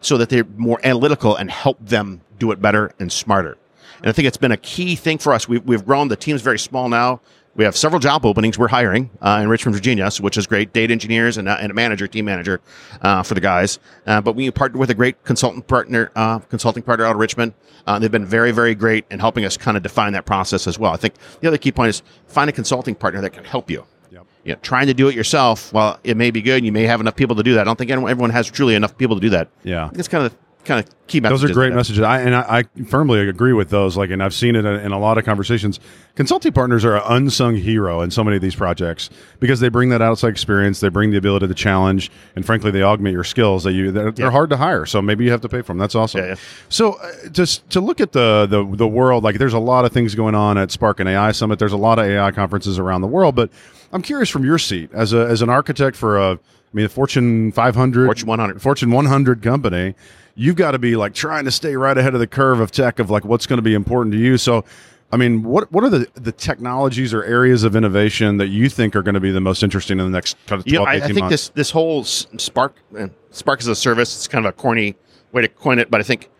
So 0.00 0.18
that 0.18 0.28
they're 0.28 0.44
more 0.56 0.80
analytical 0.84 1.36
and 1.36 1.50
help 1.50 1.78
them 1.80 2.20
do 2.38 2.50
it 2.52 2.60
better 2.60 2.92
and 2.98 3.10
smarter. 3.10 3.56
And 3.98 4.08
I 4.08 4.12
think 4.12 4.28
it's 4.28 4.36
been 4.36 4.52
a 4.52 4.56
key 4.58 4.96
thing 4.96 5.18
for 5.18 5.32
us. 5.32 5.48
We've, 5.48 5.64
we've 5.64 5.84
grown. 5.84 6.08
The 6.08 6.16
team's 6.16 6.42
very 6.42 6.58
small 6.58 6.88
now. 6.88 7.20
We 7.56 7.64
have 7.64 7.76
several 7.76 8.00
job 8.00 8.26
openings 8.26 8.58
we're 8.58 8.68
hiring 8.68 9.10
uh, 9.22 9.38
in 9.40 9.48
Richmond, 9.48 9.76
Virginia, 9.76 10.10
which 10.20 10.36
is 10.36 10.46
great. 10.46 10.72
Data 10.72 10.92
engineers 10.92 11.36
and, 11.36 11.48
uh, 11.48 11.56
and 11.60 11.70
a 11.70 11.74
manager, 11.74 12.08
team 12.08 12.24
manager 12.24 12.60
uh, 13.00 13.22
for 13.22 13.34
the 13.34 13.40
guys. 13.40 13.78
Uh, 14.06 14.20
but 14.20 14.34
we 14.34 14.50
partnered 14.50 14.80
with 14.80 14.90
a 14.90 14.94
great 14.94 15.22
consultant 15.22 15.68
partner, 15.68 16.10
uh, 16.16 16.40
consulting 16.40 16.82
partner 16.82 17.04
out 17.04 17.12
of 17.12 17.20
Richmond. 17.20 17.54
Uh, 17.86 17.98
they've 17.98 18.10
been 18.10 18.26
very, 18.26 18.50
very 18.50 18.74
great 18.74 19.04
in 19.10 19.20
helping 19.20 19.44
us 19.44 19.56
kind 19.56 19.76
of 19.76 19.84
define 19.84 20.14
that 20.14 20.26
process 20.26 20.66
as 20.66 20.80
well. 20.80 20.92
I 20.92 20.96
think 20.96 21.14
the 21.40 21.48
other 21.48 21.58
key 21.58 21.70
point 21.70 21.90
is 21.90 22.02
find 22.26 22.50
a 22.50 22.52
consulting 22.52 22.96
partner 22.96 23.20
that 23.20 23.30
can 23.30 23.44
help 23.44 23.70
you. 23.70 23.86
Yep. 24.10 24.26
You 24.44 24.52
know, 24.54 24.58
trying 24.62 24.88
to 24.88 24.94
do 24.94 25.08
it 25.08 25.14
yourself, 25.14 25.72
well, 25.72 26.00
it 26.02 26.16
may 26.16 26.32
be 26.32 26.42
good. 26.42 26.64
You 26.64 26.72
may 26.72 26.84
have 26.84 27.00
enough 27.00 27.14
people 27.14 27.36
to 27.36 27.44
do 27.44 27.54
that. 27.54 27.60
I 27.60 27.64
don't 27.64 27.76
think 27.76 27.90
anyone, 27.90 28.10
everyone 28.10 28.30
has 28.30 28.50
truly 28.50 28.74
enough 28.74 28.96
people 28.98 29.14
to 29.14 29.20
do 29.20 29.30
that. 29.30 29.48
Yeah. 29.62 29.84
I 29.84 29.88
think 29.88 30.00
it's 30.00 30.08
kind 30.08 30.26
of 30.26 30.34
kind 30.64 30.80
of 30.84 31.06
key 31.06 31.20
messages. 31.20 31.42
Those 31.42 31.50
are 31.50 31.54
great 31.54 31.72
messages. 31.72 32.02
I, 32.02 32.20
and 32.20 32.34
I, 32.34 32.64
I 32.76 32.82
firmly 32.84 33.28
agree 33.28 33.52
with 33.52 33.70
those. 33.70 33.96
Like, 33.96 34.10
and 34.10 34.22
I've 34.22 34.34
seen 34.34 34.56
it 34.56 34.64
in, 34.64 34.80
in 34.80 34.92
a 34.92 34.98
lot 34.98 35.18
of 35.18 35.24
conversations. 35.24 35.80
Consulting 36.14 36.52
partners 36.52 36.84
are 36.84 36.96
an 36.96 37.02
unsung 37.06 37.56
hero 37.56 38.00
in 38.00 38.10
so 38.10 38.24
many 38.24 38.36
of 38.36 38.42
these 38.42 38.54
projects 38.54 39.10
because 39.40 39.60
they 39.60 39.68
bring 39.68 39.90
that 39.90 40.02
outside 40.02 40.28
experience. 40.28 40.80
They 40.80 40.88
bring 40.88 41.10
the 41.10 41.16
ability 41.16 41.48
to 41.48 41.54
challenge, 41.54 42.10
and 42.36 42.44
frankly, 42.46 42.70
they 42.70 42.82
augment 42.82 43.12
your 43.12 43.24
skills. 43.24 43.64
That 43.64 43.72
you 43.72 43.90
they're, 43.90 44.10
they're 44.12 44.30
hard 44.30 44.50
to 44.50 44.56
hire, 44.56 44.86
so 44.86 45.02
maybe 45.02 45.24
you 45.24 45.30
have 45.30 45.42
to 45.42 45.48
pay 45.48 45.60
for 45.60 45.68
them. 45.68 45.78
That's 45.78 45.94
awesome. 45.94 46.20
Yeah, 46.20 46.26
yeah. 46.28 46.34
So, 46.68 46.94
uh, 46.94 47.28
just 47.30 47.68
to 47.70 47.80
look 47.80 48.00
at 48.00 48.12
the, 48.12 48.46
the 48.48 48.64
the 48.76 48.88
world, 48.88 49.24
like 49.24 49.38
there's 49.38 49.54
a 49.54 49.58
lot 49.58 49.84
of 49.84 49.92
things 49.92 50.14
going 50.14 50.34
on 50.34 50.56
at 50.58 50.70
Spark 50.70 51.00
and 51.00 51.08
AI 51.08 51.32
Summit. 51.32 51.58
There's 51.58 51.72
a 51.72 51.76
lot 51.76 51.98
of 51.98 52.06
AI 52.06 52.30
conferences 52.30 52.78
around 52.78 53.00
the 53.00 53.08
world, 53.08 53.34
but 53.34 53.50
I'm 53.92 54.02
curious 54.02 54.28
from 54.28 54.44
your 54.44 54.58
seat 54.58 54.90
as 54.92 55.12
a 55.12 55.26
as 55.26 55.42
an 55.42 55.48
architect 55.48 55.96
for 55.96 56.18
a, 56.18 56.32
I 56.32 56.38
mean, 56.72 56.86
a 56.86 56.88
Fortune 56.88 57.52
500, 57.52 58.06
Fortune 58.06 58.28
100. 58.28 58.62
Fortune 58.62 58.90
100 58.90 59.42
company, 59.42 59.94
you've 60.34 60.56
got 60.56 60.72
to 60.72 60.78
be 60.78 60.96
like 60.96 61.14
trying 61.14 61.44
to 61.44 61.50
stay 61.50 61.76
right 61.76 61.96
ahead 61.96 62.14
of 62.14 62.20
the 62.20 62.26
curve 62.26 62.60
of 62.60 62.70
tech 62.70 62.98
of 62.98 63.10
like 63.10 63.24
what's 63.24 63.46
going 63.46 63.58
to 63.58 63.62
be 63.62 63.74
important 63.74 64.12
to 64.12 64.18
you. 64.18 64.36
So, 64.36 64.64
I 65.12 65.16
mean, 65.16 65.42
what 65.42 65.70
what 65.70 65.84
are 65.84 65.90
the 65.90 66.08
the 66.14 66.32
technologies 66.32 67.14
or 67.14 67.22
areas 67.24 67.62
of 67.64 67.76
innovation 67.76 68.36
that 68.38 68.48
you 68.48 68.68
think 68.68 68.96
are 68.96 69.02
going 69.02 69.14
to 69.14 69.20
be 69.20 69.30
the 69.30 69.40
most 69.40 69.62
interesting 69.62 69.98
in 70.00 70.06
the 70.06 70.10
next 70.10 70.36
kind 70.46 70.58
of 70.60 70.66
12 70.66 70.72
You 70.72 70.78
know, 70.78 70.84
I, 70.84 70.94
18 70.94 71.02
I 71.02 71.06
think 71.06 71.18
months? 71.20 71.30
this 71.30 71.48
this 71.50 71.70
whole 71.70 72.04
Spark 72.04 72.76
uh, 72.98 73.08
Spark 73.30 73.60
as 73.60 73.68
a 73.68 73.76
service. 73.76 74.14
It's 74.16 74.28
kind 74.28 74.44
of 74.44 74.50
a 74.50 74.52
corny 74.52 74.96
way 75.32 75.42
to 75.42 75.48
coin 75.48 75.78
it, 75.78 75.90
but 75.90 76.00
I 76.00 76.04
think 76.04 76.30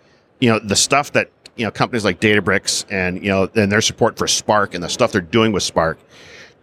you 0.41 0.51
know 0.51 0.59
the 0.59 0.77
stuff 0.77 1.13
that 1.13 1.31
you 1.57 1.65
know 1.65 1.71
companies 1.71 2.05
like 2.05 2.21
Databricks 2.21 2.85
and 2.91 3.23
you 3.23 3.31
know 3.31 3.49
and 3.55 3.71
their 3.71 3.81
support 3.81 4.19
for 4.19 4.27
Spark 4.27 4.75
and 4.75 4.83
the 4.83 4.89
stuff 4.89 5.13
they're 5.13 5.21
doing 5.21 5.53
with 5.53 5.63
Spark 5.63 5.99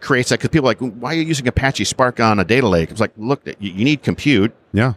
creates 0.00 0.30
that 0.30 0.40
because 0.40 0.50
people 0.50 0.68
are 0.68 0.74
like 0.74 0.80
why 0.80 1.12
are 1.12 1.16
you 1.16 1.22
using 1.22 1.46
Apache 1.48 1.84
Spark 1.84 2.20
on 2.20 2.38
a 2.40 2.44
data 2.44 2.68
lake? 2.68 2.90
It's 2.90 3.00
like 3.00 3.12
look, 3.16 3.46
you, 3.46 3.54
you 3.72 3.84
need 3.84 4.02
compute. 4.02 4.52
yeah. 4.72 4.94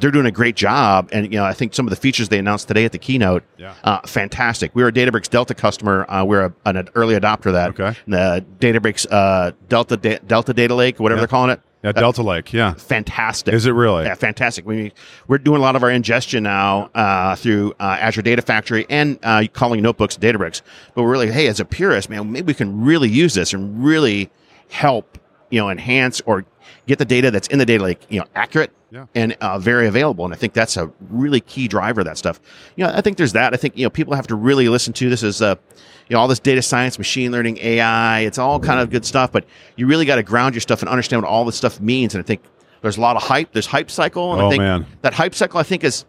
They're 0.00 0.10
doing 0.10 0.26
a 0.26 0.30
great 0.30 0.56
job, 0.56 1.08
and 1.12 1.24
you 1.32 1.38
know 1.38 1.44
I 1.44 1.52
think 1.52 1.74
some 1.74 1.86
of 1.86 1.90
the 1.90 1.96
features 1.96 2.28
they 2.28 2.38
announced 2.38 2.68
today 2.68 2.84
at 2.84 2.92
the 2.92 2.98
keynote, 2.98 3.42
Yeah. 3.56 3.74
uh, 3.84 4.00
fantastic. 4.06 4.74
We 4.74 4.82
were 4.82 4.88
a 4.88 4.92
Databricks 4.92 5.28
Delta 5.28 5.54
customer. 5.54 6.04
Uh, 6.08 6.24
we're 6.24 6.46
a, 6.46 6.52
an 6.64 6.88
early 6.94 7.14
adopter 7.18 7.46
of 7.46 7.52
that. 7.54 7.70
Okay. 7.78 7.98
The 8.06 8.44
Databricks 8.58 9.06
uh, 9.10 9.52
Delta 9.68 9.96
da- 9.96 10.18
Delta 10.26 10.52
Data 10.52 10.74
Lake, 10.74 11.00
whatever 11.00 11.18
Yeah. 11.18 11.22
they're 11.22 11.28
calling 11.28 11.50
it. 11.50 11.60
Yeah, 11.84 11.92
Delta 11.92 12.22
Lake. 12.22 12.52
Yeah. 12.52 12.74
Fantastic. 12.74 13.54
Is 13.54 13.64
it 13.66 13.70
really? 13.70 14.04
Yeah, 14.06 14.14
fantastic. 14.14 14.66
We 14.66 14.92
we're 15.28 15.38
doing 15.38 15.58
a 15.60 15.62
lot 15.62 15.76
of 15.76 15.82
our 15.84 15.90
ingestion 15.90 16.42
now 16.42 16.90
uh, 16.94 17.36
through 17.36 17.74
uh, 17.78 17.96
Azure 18.00 18.22
Data 18.22 18.42
Factory 18.42 18.86
and 18.90 19.18
uh, 19.22 19.44
calling 19.52 19.82
notebooks 19.82 20.16
Databricks. 20.16 20.62
But 20.94 21.02
we're 21.04 21.10
really, 21.12 21.30
hey, 21.30 21.46
as 21.46 21.60
a 21.60 21.64
purist, 21.64 22.10
man, 22.10 22.32
maybe 22.32 22.46
we 22.48 22.54
can 22.54 22.82
really 22.84 23.08
use 23.08 23.34
this 23.34 23.52
and 23.52 23.84
really 23.84 24.30
help, 24.68 25.16
you 25.50 25.60
know, 25.60 25.68
enhance 25.70 26.20
or 26.26 26.44
get 26.86 26.98
the 26.98 27.04
data 27.04 27.30
that's 27.30 27.48
in 27.48 27.58
the 27.58 27.66
data 27.66 27.82
lake, 27.84 28.00
you 28.08 28.18
know, 28.20 28.26
accurate 28.34 28.72
Yeah. 28.90 29.06
and 29.14 29.36
uh, 29.40 29.58
very 29.58 29.86
available. 29.86 30.24
And 30.24 30.32
I 30.34 30.36
think 30.36 30.52
that's 30.52 30.76
a 30.76 30.90
really 31.10 31.40
key 31.40 31.68
driver 31.68 32.00
of 32.00 32.06
that 32.06 32.18
stuff. 32.18 32.40
You 32.76 32.84
know, 32.84 32.92
I 32.94 33.00
think 33.00 33.16
there's 33.16 33.32
that. 33.34 33.54
I 33.54 33.56
think 33.56 33.76
you 33.76 33.84
know 33.84 33.90
people 33.90 34.14
have 34.14 34.26
to 34.28 34.34
really 34.34 34.68
listen 34.68 34.92
to 34.94 35.10
this 35.10 35.22
as 35.22 35.42
uh, 35.42 35.54
you 36.08 36.14
know 36.14 36.20
all 36.20 36.28
this 36.28 36.38
data 36.40 36.62
science, 36.62 36.98
machine 36.98 37.32
learning, 37.32 37.58
AI. 37.58 38.20
It's 38.20 38.38
all 38.38 38.58
kind 38.60 38.80
of 38.80 38.90
good 38.90 39.04
stuff, 39.04 39.32
but 39.32 39.44
you 39.76 39.86
really 39.86 40.04
got 40.06 40.16
to 40.16 40.22
ground 40.22 40.54
your 40.54 40.60
stuff 40.60 40.80
and 40.82 40.88
understand 40.88 41.22
what 41.22 41.28
all 41.28 41.44
this 41.44 41.56
stuff 41.56 41.80
means. 41.80 42.14
And 42.14 42.22
I 42.22 42.26
think 42.26 42.42
there's 42.82 42.96
a 42.96 43.00
lot 43.00 43.16
of 43.16 43.22
hype. 43.22 43.52
There's 43.52 43.66
hype 43.66 43.90
cycle, 43.90 44.32
and 44.32 44.42
Oh, 44.42 44.46
I 44.46 44.50
think 44.50 44.60
man. 44.60 44.86
that 45.02 45.14
hype 45.14 45.34
cycle 45.34 45.58
I 45.58 45.64
think 45.64 45.82
is 45.84 46.04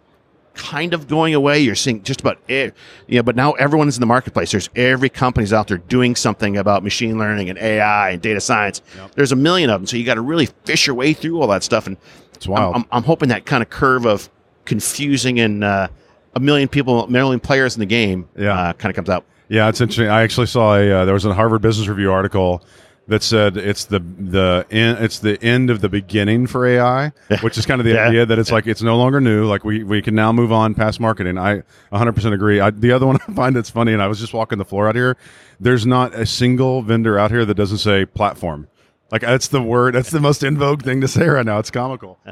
kind 0.57 0.93
of 0.93 1.07
going 1.07 1.33
away. 1.33 1.59
You're 1.59 1.75
seeing 1.75 2.03
just 2.03 2.19
about 2.19 2.37
it, 2.49 2.73
you 3.07 3.15
know, 3.17 3.23
but 3.23 3.35
now 3.35 3.53
everyone's 3.53 3.95
in 3.95 4.01
the 4.01 4.05
marketplace. 4.07 4.51
There's 4.51 4.69
every 4.75 5.07
company's 5.09 5.53
out 5.53 5.67
there 5.69 5.77
doing 5.77 6.15
something 6.15 6.57
about 6.57 6.83
machine 6.83 7.17
learning 7.17 7.49
and 7.49 7.57
AI 7.59 8.09
and 8.09 8.21
data 8.21 8.41
science. 8.41 8.81
Yep. 8.97 9.11
There's 9.15 9.31
a 9.31 9.35
million 9.37 9.69
of 9.69 9.79
them, 9.79 9.87
so 9.87 9.95
you 9.97 10.03
got 10.05 10.15
to 10.15 10.21
really 10.21 10.47
fish 10.65 10.87
your 10.87 10.95
way 10.95 11.13
through 11.13 11.39
all 11.39 11.47
that 11.47 11.63
stuff. 11.63 11.87
And 11.87 11.95
It's 12.33 12.47
wild. 12.47 12.75
I'm, 12.75 12.81
I'm, 12.81 12.87
I'm 12.91 13.03
hoping 13.03 13.29
that 13.29 13.45
kind 13.45 13.63
of 13.63 13.69
curve 13.69 14.05
of 14.05 14.29
confusing 14.65 15.39
and 15.39 15.63
uh, 15.63 15.87
a 16.35 16.39
million 16.39 16.67
people, 16.67 17.03
a 17.05 17.09
million 17.09 17.39
players 17.39 17.75
in 17.75 17.79
the 17.79 17.85
game, 17.85 18.27
Yeah. 18.37 18.53
uh, 18.59 18.73
kind 18.73 18.89
of 18.89 18.95
comes 18.95 19.09
out. 19.09 19.23
Yeah, 19.49 19.69
it's 19.69 19.79
interesting. 19.79 20.09
I 20.09 20.23
actually 20.23 20.47
saw 20.47 20.75
a 20.75 20.91
uh, 20.91 21.05
there 21.05 21.13
was 21.13 21.23
a 21.23 21.33
Harvard 21.33 21.61
Business 21.61 21.87
Review 21.87 22.11
article 22.11 22.63
that 23.07 23.23
said 23.23 23.57
it's 23.57 23.85
the 23.85 23.99
the 23.99 24.65
end, 24.69 25.03
it's 25.03 25.19
the 25.19 25.41
end 25.43 25.69
of 25.69 25.81
the 25.81 25.89
beginning 25.89 26.45
for 26.47 26.65
AI, 26.65 27.11
which 27.41 27.57
is 27.57 27.65
kind 27.65 27.79
of 27.79 27.85
the 27.85 27.93
Yeah. 27.93 28.07
idea 28.07 28.25
that 28.25 28.37
it's 28.39 28.51
like 28.51 28.67
it's 28.67 28.81
no 28.81 28.97
longer 28.97 29.21
new. 29.21 29.45
Like 29.45 29.63
we, 29.63 29.83
we 29.83 30.01
can 30.01 30.13
now 30.15 30.31
move 30.31 30.51
on 30.51 30.73
past 30.75 30.99
marketing. 30.99 31.37
I 31.37 31.63
100% 31.91 32.33
agree. 32.33 32.59
I, 32.59 32.69
the 32.71 32.91
other 32.91 33.05
one 33.07 33.17
I 33.27 33.33
find 33.33 33.55
that's 33.55 33.69
funny, 33.69 33.93
and 33.93 34.01
I 34.01 34.07
was 34.07 34.19
just 34.19 34.33
walking 34.33 34.57
the 34.57 34.65
floor 34.65 34.87
out 34.89 34.95
here. 34.95 35.17
There's 35.59 35.85
not 35.85 36.13
a 36.13 36.25
single 36.25 36.81
vendor 36.81 37.17
out 37.17 37.31
here 37.31 37.45
that 37.45 37.55
doesn't 37.55 37.79
say 37.79 38.05
platform. 38.05 38.67
Like 39.11 39.21
that's 39.21 39.47
the 39.47 39.61
word. 39.61 39.95
That's 39.95 40.11
the 40.11 40.19
most 40.19 40.43
in 40.43 40.57
vogue 40.57 40.83
thing 40.83 40.99
to 41.01 41.07
say 41.07 41.27
right 41.27 41.45
now. 41.45 41.59
It's 41.59 41.71
comical. 41.71 42.19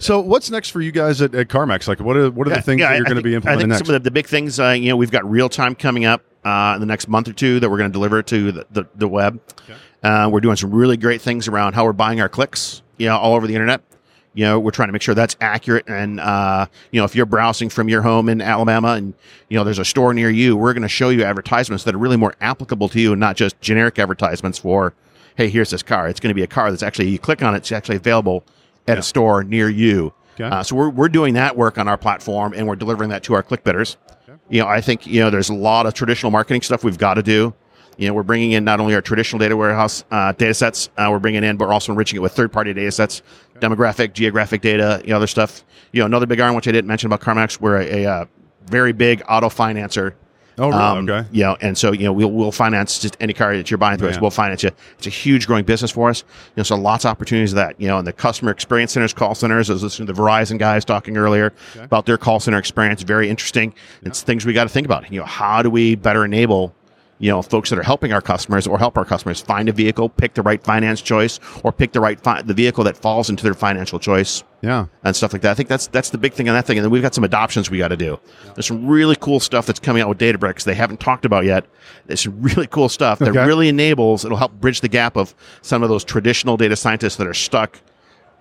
So 0.00 0.20
what's 0.20 0.48
next 0.48 0.70
for 0.70 0.80
you 0.80 0.92
guys 0.92 1.20
at, 1.20 1.34
at 1.34 1.48
CarMax? 1.48 1.88
Like 1.88 1.98
what 1.98 2.16
are 2.16 2.30
what 2.30 2.46
are 2.46 2.54
the 2.54 2.62
things 2.62 2.80
that 2.82 2.94
you're 2.94 3.04
going 3.04 3.16
to 3.16 3.22
be 3.22 3.34
implementing 3.34 3.58
I 3.58 3.62
think 3.62 3.68
next? 3.70 3.86
some 3.88 3.96
of 3.96 4.00
the, 4.00 4.06
the 4.10 4.12
big 4.12 4.28
things, 4.28 4.60
uh, 4.60 4.68
you 4.70 4.90
know, 4.90 4.96
we've 4.96 5.10
got 5.10 5.28
real 5.28 5.48
time 5.48 5.74
coming 5.74 6.04
up 6.04 6.22
uh, 6.44 6.74
in 6.76 6.80
the 6.80 6.86
next 6.86 7.08
month 7.08 7.26
or 7.26 7.32
two 7.32 7.58
that 7.58 7.68
we're 7.68 7.78
going 7.78 7.90
to 7.90 7.92
deliver 7.92 8.22
to 8.22 8.52
the, 8.52 8.66
the, 8.70 8.84
the 8.94 9.08
web. 9.08 9.40
Uh, 10.02 10.28
we're 10.32 10.40
doing 10.40 10.56
some 10.56 10.70
really 10.72 10.96
great 10.96 11.20
things 11.20 11.48
around 11.48 11.74
how 11.74 11.84
we're 11.84 11.92
buying 11.92 12.20
our 12.20 12.28
clicks, 12.28 12.82
you 12.98 13.06
know, 13.06 13.16
all 13.16 13.34
over 13.34 13.46
the 13.46 13.54
internet. 13.54 13.80
You 14.34 14.44
know, 14.44 14.60
we're 14.60 14.70
trying 14.70 14.88
to 14.88 14.92
make 14.92 15.02
sure 15.02 15.14
that's 15.16 15.36
accurate. 15.40 15.88
And, 15.88 16.20
uh, 16.20 16.66
you 16.92 17.00
know, 17.00 17.04
if 17.04 17.16
you're 17.16 17.26
browsing 17.26 17.68
from 17.68 17.88
your 17.88 18.02
home 18.02 18.28
in 18.28 18.40
Alabama 18.40 18.92
and, 18.92 19.14
you 19.48 19.58
know, 19.58 19.64
there's 19.64 19.80
a 19.80 19.84
store 19.84 20.14
near 20.14 20.30
you, 20.30 20.56
we're 20.56 20.74
going 20.74 20.82
to 20.82 20.88
show 20.88 21.08
you 21.08 21.24
advertisements 21.24 21.82
that 21.84 21.94
are 21.94 21.98
really 21.98 22.16
more 22.16 22.34
applicable 22.40 22.88
to 22.90 23.00
you 23.00 23.12
and 23.12 23.18
not 23.18 23.34
just 23.36 23.60
generic 23.60 23.98
advertisements 23.98 24.56
for, 24.58 24.94
hey, 25.36 25.48
here's 25.48 25.70
this 25.70 25.82
car. 25.82 26.08
It's 26.08 26.20
going 26.20 26.28
to 26.30 26.34
be 26.34 26.44
a 26.44 26.46
car 26.48 26.70
that's 26.70 26.84
actually, 26.84 27.08
you 27.08 27.18
click 27.18 27.42
on 27.42 27.54
it, 27.54 27.58
it's 27.58 27.72
actually 27.72 27.96
available 27.96 28.44
at 28.86 28.94
Yeah. 28.94 29.00
a 29.00 29.02
store 29.02 29.42
near 29.42 29.68
you. 29.68 30.12
Okay. 30.36 30.44
Uh, 30.44 30.62
so 30.62 30.76
we're, 30.76 30.90
we're 30.90 31.08
doing 31.08 31.34
that 31.34 31.56
work 31.56 31.76
on 31.76 31.88
our 31.88 31.98
platform 31.98 32.52
and 32.54 32.68
we're 32.68 32.76
delivering 32.76 33.10
that 33.10 33.24
to 33.24 33.34
our 33.34 33.42
click 33.42 33.64
bidders. 33.64 33.96
You 34.50 34.60
know, 34.62 34.68
I 34.68 34.80
think, 34.80 35.04
you 35.06 35.20
know, 35.20 35.30
there's 35.30 35.48
a 35.50 35.54
lot 35.54 35.86
of 35.86 35.94
traditional 35.94 36.30
marketing 36.30 36.62
stuff 36.62 36.84
we've 36.84 36.96
got 36.98 37.14
to 37.14 37.22
do. 37.24 37.54
You 37.98 38.08
know, 38.08 38.14
we're 38.14 38.22
bringing 38.22 38.52
in 38.52 38.64
not 38.64 38.80
only 38.80 38.94
our 38.94 39.02
traditional 39.02 39.38
data 39.40 39.56
warehouse 39.56 40.04
uh, 40.10 40.32
data 40.32 40.54
sets, 40.54 40.88
uh, 40.96 41.08
we're 41.10 41.18
bringing 41.18 41.44
in, 41.44 41.56
but 41.56 41.68
we're 41.68 41.74
also 41.74 41.92
enriching 41.92 42.16
it 42.16 42.20
with 42.20 42.32
third 42.32 42.52
party 42.52 42.72
data 42.72 42.92
sets, 42.92 43.22
demographic, 43.56 44.12
geographic 44.14 44.62
data, 44.62 45.02
you 45.04 45.10
know, 45.10 45.16
other 45.16 45.26
stuff. 45.26 45.64
You 45.92 46.00
know, 46.00 46.06
another 46.06 46.26
big 46.26 46.40
iron, 46.40 46.54
which 46.54 46.68
I 46.68 46.72
didn't 46.72 46.88
mention 46.88 47.12
about 47.12 47.20
CarMax, 47.20 47.60
we're 47.60 47.80
a, 47.80 48.04
a, 48.04 48.10
uh 48.10 48.24
very 48.68 48.92
big 48.92 49.22
auto 49.28 49.48
financer. 49.48 50.12
oh, 50.58 50.68
really? 50.68 50.80
Um, 50.80 51.08
okay. 51.08 51.28
You 51.32 51.44
know, 51.44 51.56
and 51.60 51.76
so 51.76 51.92
you 51.92 52.04
know 52.04 52.12
we'll 52.12 52.30
we'll 52.30 52.52
finance 52.52 52.98
just 52.98 53.16
any 53.18 53.32
car 53.32 53.56
that 53.56 53.70
you're 53.70 53.78
buying 53.78 53.98
through 53.98 54.10
us. 54.10 54.20
We'll 54.20 54.30
finance 54.30 54.62
you. 54.62 54.70
It's 54.98 55.06
a 55.06 55.10
huge 55.10 55.46
growing 55.46 55.64
business 55.64 55.90
for 55.90 56.10
us. 56.10 56.22
You 56.28 56.58
know, 56.58 56.62
so 56.64 56.76
lots 56.76 57.04
of 57.04 57.10
opportunities 57.10 57.52
of 57.52 57.56
that. 57.56 57.80
You 57.80 57.88
know, 57.88 57.98
and 57.98 58.06
the 58.06 58.12
customer 58.12 58.50
experience 58.50 58.92
centers, 58.92 59.12
call 59.12 59.34
centers. 59.34 59.70
I 59.70 59.72
was 59.72 59.82
listening 59.82 60.06
to 60.08 60.12
the 60.12 60.20
Verizon 60.20 60.58
guys 60.58 60.84
talking 60.84 61.16
earlier 61.16 61.52
about 61.76 62.06
their 62.06 62.18
call 62.18 62.40
center 62.40 62.58
experience. 62.58 63.02
Very 63.02 63.30
interesting. 63.30 63.74
It's 64.02 64.22
things 64.22 64.44
we 64.44 64.52
got 64.52 64.64
to 64.64 64.68
think 64.68 64.84
about. 64.84 65.10
You 65.10 65.20
know, 65.20 65.26
how 65.26 65.62
do 65.62 65.70
we 65.70 65.94
better 65.94 66.24
enable 66.24 66.74
you 67.20 67.30
know, 67.30 67.42
folks 67.42 67.70
that 67.70 67.78
are 67.78 67.82
helping 67.82 68.12
our 68.12 68.20
customers 68.20 68.66
or 68.66 68.78
help 68.78 68.96
our 68.96 69.04
customers 69.04 69.40
find 69.40 69.68
a 69.68 69.72
vehicle, 69.72 70.08
pick 70.08 70.34
the 70.34 70.42
right 70.42 70.62
finance 70.62 71.00
choice, 71.02 71.40
or 71.64 71.72
pick 71.72 71.92
the 71.92 72.00
right 72.00 72.20
fi- 72.20 72.42
the 72.42 72.54
vehicle 72.54 72.84
that 72.84 72.96
falls 72.96 73.28
into 73.28 73.42
their 73.42 73.54
financial 73.54 73.98
choice 73.98 74.44
Yeah. 74.62 74.86
and 75.02 75.16
stuff 75.16 75.32
like 75.32 75.42
that. 75.42 75.50
I 75.50 75.54
think 75.54 75.68
that's 75.68 75.88
that's 75.88 76.10
the 76.10 76.18
big 76.18 76.32
thing 76.32 76.48
on 76.48 76.54
that 76.54 76.64
thing. 76.66 76.78
And 76.78 76.84
then 76.84 76.90
we've 76.90 77.02
got 77.02 77.14
some 77.14 77.24
adoptions 77.24 77.70
we 77.70 77.78
got 77.78 77.88
to 77.88 77.96
do. 77.96 78.20
There's 78.54 78.66
some 78.66 78.86
really 78.86 79.16
cool 79.16 79.40
stuff 79.40 79.66
that's 79.66 79.80
coming 79.80 80.02
out 80.02 80.08
with 80.08 80.18
Databricks 80.18 80.64
they 80.64 80.74
haven't 80.74 81.00
talked 81.00 81.24
about 81.24 81.44
yet. 81.44 81.66
There's 82.06 82.20
some 82.22 82.40
really 82.40 82.66
cool 82.68 82.88
stuff 82.88 83.18
that 83.18 83.32
really 83.32 83.68
enables. 83.68 84.24
It'll 84.24 84.38
help 84.38 84.52
bridge 84.52 84.80
the 84.80 84.88
gap 84.88 85.16
of 85.16 85.34
some 85.62 85.82
of 85.82 85.88
those 85.88 86.04
traditional 86.04 86.56
data 86.56 86.76
scientists 86.76 87.16
that 87.16 87.26
are 87.26 87.34
stuck. 87.34 87.80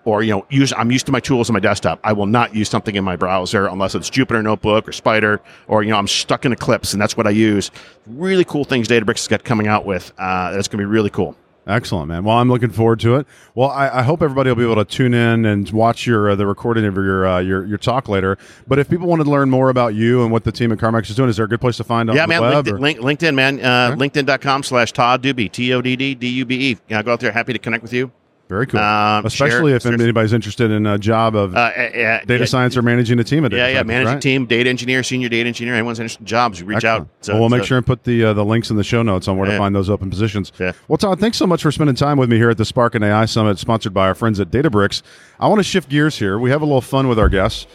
Or 0.06 0.24
you 0.24 0.32
know, 0.32 0.46
use 0.50 0.72
I'm 0.74 0.90
used 0.90 1.06
to 1.08 1.12
my 1.12 1.20
tools 1.20 1.50
on 1.50 1.54
my 1.54 1.60
desktop. 1.60 2.00
I 2.04 2.14
will 2.14 2.28
not 2.28 2.56
use 2.56 2.70
something 2.70 2.96
in 2.96 3.04
my 3.04 3.18
browser 3.18 3.68
unless 3.68 3.94
it's 3.94 4.10
Jupyter 4.10 4.42
Notebook 4.42 4.88
or 4.88 4.92
Spyder, 4.92 5.40
or 5.68 5.84
you 5.84 5.90
know, 5.90 5.98
I'm 5.98 6.08
stuck 6.08 6.46
in 6.46 6.54
Eclipse 6.54 6.94
and 6.94 7.02
that's 7.02 7.18
what 7.18 7.28
I 7.28 7.32
use. 7.32 7.72
Really 8.06 8.46
cool 8.46 8.64
things 8.64 8.88
Databricks 8.88 9.18
has 9.18 9.28
got 9.28 9.44
coming 9.44 9.68
out 9.68 9.86
with. 9.86 10.14
Uh, 10.18 10.52
that's 10.52 10.70
going 10.70 10.80
to 10.80 10.84
be 10.84 10.86
really 10.86 11.10
cool. 11.10 11.36
Excellent, 11.68 12.08
man. 12.08 12.24
Well, 12.24 12.38
I'm 12.38 12.48
looking 12.48 12.70
forward 12.70 13.02
to 13.02 13.18
it. 13.18 13.28
Well, 13.54 13.70
I, 13.70 14.00
I 14.00 14.02
hope 14.02 14.22
everybody 14.22 14.50
will 14.50 14.56
be 14.56 14.64
able 14.64 14.76
to 14.76 14.86
tune 14.86 15.14
in 15.14 15.44
and 15.46 15.70
watch 15.72 16.08
your 16.08 16.30
uh, 16.30 16.36
the 16.36 16.48
recording 16.48 16.86
of 16.86 16.96
your 16.96 17.28
uh, 17.28 17.40
your 17.40 17.66
your 17.66 17.78
talk 17.78 18.08
later. 18.08 18.38
But 18.68 18.80
if 18.80 18.90
people 18.90 19.08
wanted 19.08 19.26
to 19.26 19.30
learn 19.32 19.50
more 19.50 19.70
about 19.70 19.94
you 19.94 20.24
and 20.24 20.32
what 20.32 20.46
the 20.46 20.52
team 20.54 20.72
at 20.72 20.78
CarMax 20.78 21.10
is 21.10 21.18
doing, 21.18 21.30
is 21.30 21.36
there 21.36 21.46
a 21.46 21.50
good 21.50 21.60
place 21.60 21.76
to 21.78 21.84
find 21.84 22.10
on 22.10 22.16
yeah, 22.16 22.26
man. 22.26 22.42
LinkedIn, 22.42 22.80
link, 22.80 23.00
LinkedIn, 23.00 23.36
man. 23.36 23.60
Uh, 23.60 23.94
LinkedIn.com 23.98 24.64
slash 24.64 24.94
Todd 24.94 25.22
Dube, 25.22 25.52
T 25.52 25.74
O 25.74 25.82
D 25.82 25.98
D 25.98 26.16
D 26.16 26.30
U 26.30 26.46
B 26.46 26.72
E. 26.72 26.78
Yeah, 26.88 27.04
go 27.04 27.12
out 27.12 27.20
there. 27.20 27.34
Happy 27.34 27.52
to 27.52 27.60
connect 27.60 27.84
with 27.84 27.92
you. 27.92 28.14
Very 28.50 28.66
cool. 28.66 28.80
Um, 28.80 29.26
Especially 29.26 29.72
share- 29.72 29.76
if 29.76 29.84
share- 29.84 29.94
anybody's 29.94 30.32
interested 30.32 30.72
in 30.72 30.86
a 30.86 30.98
job 30.98 31.36
of 31.36 31.54
Uh, 31.54 31.60
uh, 31.60 31.72
data 31.74 32.24
yeah, 32.40 32.46
science 32.46 32.78
or 32.78 32.82
managing 32.82 33.20
a 33.20 33.24
team 33.24 33.44
of 33.44 33.52
data 33.52 33.62
Yeah, 33.62 33.68
yeah. 33.68 33.74
scientists, 33.80 33.88
Manage 33.88 34.08
right? 34.08 34.22
team, 34.22 34.46
data 34.46 34.70
engineer, 34.70 35.04
senior 35.04 35.28
data 35.28 35.48
engineer. 35.48 35.74
Anyone's 35.76 36.00
interested 36.00 36.22
in 36.22 36.28
jobs, 36.28 36.64
reach 36.64 36.78
Excellent. 36.78 37.02
out. 37.02 37.08
So- 37.20 37.34
well, 37.34 37.42
we'll 37.42 37.50
make 37.50 37.66
sure 37.66 37.76
and 37.78 37.86
put 37.86 38.06
the 38.06 38.24
uh, 38.24 38.34
the 38.34 38.46
links 38.46 38.70
in 38.70 38.78
the 38.78 38.86
show 38.86 39.04
notes 39.04 39.28
on 39.28 39.38
where 39.38 39.50
to 39.52 39.58
find 39.58 39.76
those 39.76 39.90
open 39.90 40.10
positions. 40.10 40.54
Yeah. 40.60 40.72
Well, 40.88 40.98
Todd, 40.98 41.20
thanks 41.20 41.38
so 41.38 41.46
much 41.46 41.62
for 41.62 41.72
spending 41.74 41.96
time 41.98 42.18
with 42.18 42.30
me 42.30 42.38
here 42.38 42.50
at 42.50 42.58
the 42.58 42.64
Spark 42.66 42.96
and 42.96 43.04
AI 43.04 43.26
Summit, 43.26 43.60
sponsored 43.60 43.94
by 43.94 44.08
our 44.08 44.16
friends 44.16 44.40
at 44.40 44.50
Databricks. 44.50 45.02
I 45.42 45.48
want 45.50 45.60
to 45.60 45.64
shift 45.64 45.90
gears 45.90 46.18
here. 46.18 46.40
We 46.40 46.50
have 46.50 46.62
a 46.62 46.66
little 46.66 46.80
fun 46.82 47.10
with 47.10 47.20
our 47.20 47.30
guests. 47.30 47.68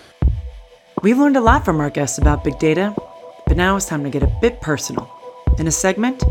We've 1.03 1.19
learned 1.19 1.37
a 1.37 1.41
lot 1.41 1.65
from 1.67 1.81
our 1.81 1.91
guests 1.91 2.17
about 2.19 2.45
big 2.45 2.59
data, 2.59 2.95
but 3.47 3.57
now 3.59 3.77
it's 3.77 3.87
time 3.87 4.05
to 4.05 4.11
get 4.11 4.23
a 4.23 4.33
bit 4.41 4.61
personal. 4.63 5.11
In 5.59 5.67
a 5.67 5.71
segment 5.71 6.23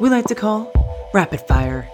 we 0.00 0.08
like 0.08 0.24
to 0.26 0.34
call 0.34 0.72
Rapid 1.12 1.40
Fire. 1.46 1.86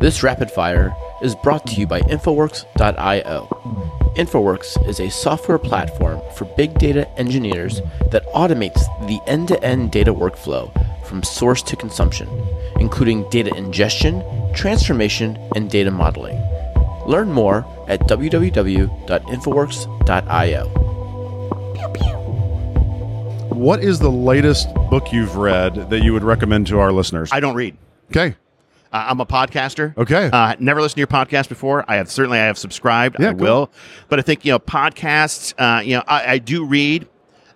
This 0.00 0.22
rapid 0.22 0.50
fire 0.50 0.94
is 1.22 1.34
brought 1.34 1.66
to 1.68 1.74
you 1.74 1.86
by 1.86 2.00
Infoworks.io. 2.00 3.48
InfoWorks 4.16 4.88
is 4.88 5.00
a 5.00 5.10
software 5.10 5.58
platform 5.58 6.20
for 6.34 6.46
big 6.56 6.78
data 6.78 7.06
engineers 7.18 7.82
that 8.10 8.26
automates 8.28 8.80
the 9.06 9.20
end 9.26 9.48
to 9.48 9.62
end 9.62 9.92
data 9.92 10.14
workflow 10.14 10.72
from 11.06 11.22
source 11.22 11.62
to 11.62 11.76
consumption, 11.76 12.28
including 12.80 13.28
data 13.28 13.54
ingestion, 13.54 14.24
transformation, 14.54 15.36
and 15.54 15.70
data 15.70 15.90
modeling. 15.90 16.42
Learn 17.06 17.30
more 17.32 17.66
at 17.88 18.00
www.infoworks.io. 18.00 20.68
What 23.50 23.82
is 23.82 23.98
the 23.98 24.10
latest 24.10 24.74
book 24.90 25.12
you've 25.12 25.36
read 25.36 25.90
that 25.90 26.02
you 26.02 26.12
would 26.12 26.24
recommend 26.24 26.66
to 26.68 26.78
our 26.78 26.92
listeners? 26.92 27.30
I 27.32 27.40
don't 27.40 27.54
read. 27.54 27.76
Okay. 28.10 28.36
Uh, 28.96 29.06
I'm 29.10 29.20
a 29.20 29.26
podcaster. 29.26 29.96
Okay. 29.96 30.30
Uh, 30.32 30.54
never 30.58 30.80
listened 30.80 30.96
to 30.96 31.00
your 31.00 31.06
podcast 31.06 31.48
before. 31.48 31.84
I 31.88 31.96
have 31.96 32.10
certainly 32.10 32.38
I 32.38 32.44
have 32.46 32.56
subscribed. 32.58 33.16
Yeah, 33.20 33.28
I 33.30 33.32
cool. 33.32 33.40
will. 33.40 33.70
But 34.08 34.18
I 34.18 34.22
think 34.22 34.44
you 34.44 34.52
know 34.52 34.58
podcasts. 34.58 35.52
Uh, 35.58 35.80
you 35.82 35.96
know 35.96 36.02
I, 36.08 36.32
I 36.34 36.38
do 36.38 36.64
read. 36.64 37.06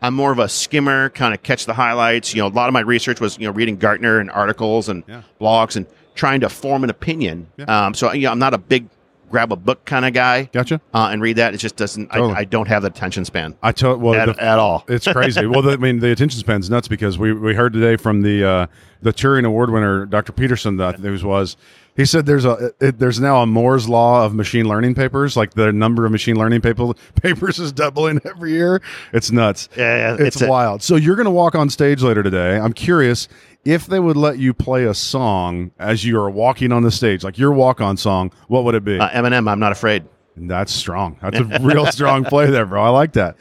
I'm 0.02 0.14
more 0.14 0.32
of 0.32 0.38
a 0.38 0.48
skimmer, 0.48 1.10
kind 1.10 1.34
of 1.34 1.42
catch 1.42 1.66
the 1.66 1.74
highlights. 1.74 2.34
You 2.34 2.42
know, 2.42 2.48
a 2.48 2.54
lot 2.54 2.68
of 2.68 2.72
my 2.72 2.80
research 2.80 3.20
was 3.20 3.38
you 3.38 3.46
know 3.46 3.52
reading 3.52 3.76
Gartner 3.76 4.18
and 4.18 4.30
articles 4.30 4.88
and 4.88 5.02
Yeah. 5.06 5.22
blogs 5.40 5.76
and 5.76 5.86
trying 6.14 6.40
to 6.40 6.48
form 6.50 6.84
an 6.84 6.90
opinion. 6.90 7.46
Yeah. 7.56 7.86
Um, 7.86 7.94
so 7.94 8.12
you 8.12 8.22
know, 8.22 8.32
I'm 8.32 8.38
not 8.38 8.52
a 8.54 8.58
big 8.58 8.86
grab 9.30 9.52
a 9.52 9.56
book 9.56 9.84
kind 9.84 10.04
of 10.04 10.12
guy 10.12 10.44
Gotcha. 10.52 10.80
uh, 10.92 11.08
and 11.12 11.22
read 11.22 11.36
that. 11.36 11.54
It 11.54 11.58
just 11.58 11.76
doesn't. 11.76 12.08
Totally. 12.10 12.34
I, 12.34 12.38
I 12.40 12.44
don't 12.44 12.68
have 12.68 12.82
the 12.82 12.88
attention 12.88 13.24
span 13.24 13.56
I 13.62 13.72
tell 13.72 13.96
well 13.96 14.14
at, 14.14 14.36
the- 14.36 14.42
at 14.42 14.58
all. 14.58 14.84
It's 14.88 15.06
crazy. 15.06 15.46
well, 15.46 15.62
the, 15.62 15.72
I 15.72 15.76
mean, 15.76 16.00
the 16.00 16.10
attention 16.10 16.40
span's 16.40 16.68
nuts 16.68 16.88
because 16.88 17.16
we, 17.18 17.32
we 17.32 17.54
heard 17.54 17.72
today 17.72 17.96
from 17.96 18.22
the 18.22 18.44
uh, 18.44 18.66
the 19.02 19.12
Turing 19.12 19.46
Award 19.46 19.70
winner, 19.70 20.04
Dr. 20.04 20.32
Patterson, 20.32 20.76
that 20.76 21.00
news 21.00 21.24
was. 21.24 21.56
He 21.96 22.04
said 22.06 22.24
there's 22.24 22.44
a 22.44 22.70
it, 22.80 22.98
there's 22.98 23.20
now 23.20 23.42
a 23.42 23.46
Moore's 23.46 23.88
law 23.88 24.24
of 24.24 24.34
machine 24.34 24.66
learning 24.66 24.94
papers. 24.94 25.36
Like 25.36 25.52
the 25.54 25.72
number 25.72 26.06
of 26.06 26.12
machine 26.12 26.36
learning 26.36 26.60
paper, 26.60 26.92
papers 27.20 27.58
is 27.58 27.72
doubling 27.72 28.20
every 28.24 28.52
year. 28.52 28.80
It's 29.12 29.30
nuts. 29.30 29.68
Yeah, 29.76 29.96
yeah, 29.96 30.12
it's, 30.14 30.36
it's 30.36 30.42
a- 30.42 30.48
wild. 30.48 30.82
So 30.82 30.96
you're 30.96 31.16
going 31.16 31.24
to 31.26 31.30
walk 31.32 31.54
on 31.54 31.68
stage 31.68 32.02
later 32.02 32.22
today. 32.22 32.56
I'm 32.58 32.72
curious 32.72 33.28
if 33.64 33.86
they 33.86 34.00
would 34.00 34.16
let 34.16 34.38
you 34.38 34.54
play 34.54 34.84
a 34.84 34.94
song 34.94 35.70
as 35.78 36.04
you 36.04 36.18
are 36.18 36.30
walking 36.30 36.72
on 36.72 36.82
the 36.82 36.90
stage, 36.90 37.22
like 37.24 37.38
your 37.38 37.52
walk 37.52 37.80
on 37.80 37.96
song. 37.96 38.32
What 38.48 38.64
would 38.64 38.74
it 38.74 38.84
be? 38.84 38.98
Uh, 38.98 39.08
Eminem, 39.10 39.48
I'm 39.50 39.60
not 39.60 39.72
afraid. 39.72 40.04
That's 40.36 40.72
strong. 40.72 41.18
That's 41.20 41.38
a 41.38 41.44
real 41.60 41.86
strong 41.86 42.24
play 42.24 42.50
there, 42.50 42.64
bro. 42.64 42.82
I 42.82 42.88
like 42.88 43.12
that. 43.12 43.36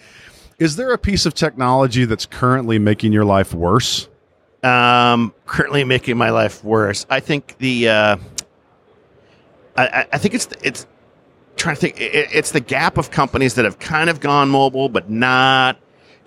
Is 0.58 0.76
there 0.76 0.92
a 0.92 0.98
piece 0.98 1.26
of 1.26 1.34
technology 1.34 2.04
that's 2.06 2.26
currently 2.26 2.80
making 2.80 3.14
your 3.14 3.26
life 3.26 3.54
worse? 3.54 4.10
um, 4.62 5.34
currently 5.46 5.86
making 5.86 6.18
my 6.18 6.32
life 6.32 6.62
worse. 6.66 7.06
I 7.10 7.22
think 7.22 7.58
the 7.60 7.88
uh, 7.88 8.18
I, 9.78 10.06
I- 10.12 10.18
think 10.18 10.34
it's 10.34 10.50
it's 10.62 10.86
trying 11.56 11.76
to 11.76 11.82
think. 11.82 12.02
It, 12.02 12.28
it's 12.34 12.52
the 12.52 12.60
gap 12.60 12.98
of 12.98 13.10
companies 13.12 13.54
that 13.56 13.64
have 13.64 13.80
kind 13.80 14.10
of 14.10 14.20
gone 14.20 14.50
mobile, 14.50 14.90
but 14.90 15.10
not. 15.10 15.78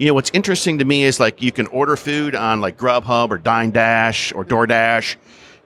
You 0.03 0.09
know 0.09 0.15
what's 0.15 0.33
interesting 0.35 0.79
to 0.79 0.85
me 0.85 1.05
is 1.05 1.21
like 1.21 1.41
you 1.41 1.53
can 1.53 1.69
order 1.69 1.95
food 1.95 2.35
on 2.35 2.61
like 2.61 2.77
Grubhub 2.77 3.31
or 3.31 3.39
Dine 3.39 3.71
Dash 3.71 4.33
or 4.33 4.45
DoorDash, 4.45 5.15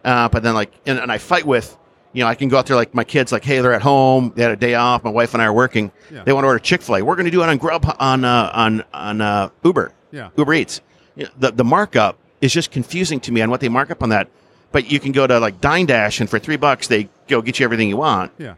uh, 0.05 0.29
but 0.29 0.43
then 0.43 0.53
like 0.53 0.71
and, 0.85 0.99
and 0.99 1.11
I 1.11 1.17
fight 1.17 1.47
with. 1.47 1.75
You 2.13 2.23
know, 2.23 2.29
I 2.29 2.35
can 2.35 2.51
go 2.51 2.59
out 2.59 2.67
there 2.67 2.77
like 2.77 2.95
my 2.95 3.05
kids, 3.05 3.33
like, 3.33 3.45
hey, 3.45 3.61
they're 3.63 3.73
at 3.73 3.81
home, 3.81 4.35
they 4.37 4.43
had 4.43 4.51
a 4.51 4.57
day 4.57 4.75
off. 4.75 5.05
My 5.05 5.11
wife 5.11 5.33
and 5.33 5.43
I 5.43 5.47
are 5.47 5.55
working. 5.55 5.91
Yeah. 6.11 6.23
They 6.23 6.35
want 6.35 6.45
to 6.45 6.49
order 6.49 6.59
Chick 6.59 6.83
Fil 6.83 6.97
A. 6.97 7.03
We're 7.03 7.15
going 7.15 7.25
to 7.25 7.31
do 7.31 7.43
it 7.43 7.49
on 7.49 7.57
Grub 7.57 7.97
on 7.99 8.27
uh, 8.27 8.51
on 8.53 8.85
on 8.93 9.23
uh, 9.23 9.49
Uber. 9.65 9.95
Yeah. 10.13 10.29
Uber 10.37 10.53
Eats. 10.53 10.83
You 11.15 11.25
know, 11.25 11.31
the 11.39 11.53
the 11.53 11.65
markup 11.65 12.19
is 12.43 12.53
just 12.53 12.71
confusing 12.71 13.21
to 13.21 13.33
me 13.33 13.41
on 13.41 13.49
what 13.49 13.61
they 13.61 13.71
mark 13.71 13.91
up 13.91 14.03
on 14.03 14.11
that. 14.11 14.29
But 14.71 14.91
you 14.91 15.01
can 15.01 15.13
go 15.13 15.27
to 15.27 15.41
like 15.41 15.63
Dine 15.63 15.87
Dash 15.87 16.21
and 16.21 16.29
for 16.29 16.39
three 16.39 16.59
bucks 16.59 16.89
they 16.89 17.09
go 17.27 17.41
get 17.41 17.59
you 17.59 17.65
everything 17.65 17.89
you 17.89 17.97
want. 17.97 18.33
Yeah. 18.37 18.57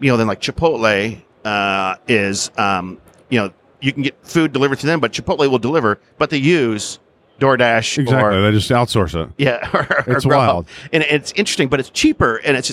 You 0.00 0.10
know, 0.10 0.16
then 0.16 0.26
like 0.26 0.40
Chipotle 0.40 1.20
uh, 1.44 1.96
is 2.08 2.50
um, 2.56 2.98
you 3.28 3.40
know 3.40 3.52
you 3.82 3.92
can 3.92 4.02
get 4.02 4.16
food 4.26 4.52
delivered 4.52 4.78
to 4.80 4.86
them, 4.86 5.00
but 5.00 5.12
Chipotle 5.12 5.50
will 5.50 5.58
deliver, 5.58 5.98
but 6.18 6.30
they 6.30 6.38
use 6.38 6.98
DoorDash 7.40 7.98
Exactly. 7.98 8.36
or 8.38 8.42
they 8.42 8.52
just 8.52 8.70
outsource 8.70 9.20
it. 9.20 9.30
yeah, 9.38 9.68
or, 9.74 9.80
or 10.06 10.16
It's 10.16 10.24
Grubhub. 10.24 10.28
wild. 10.36 10.66
and 10.92 11.02
it's 11.02 11.32
interesting, 11.32 11.68
but 11.68 11.80
it's 11.80 11.90
cheaper, 11.90 12.36
and 12.36 12.56
it's 12.56 12.72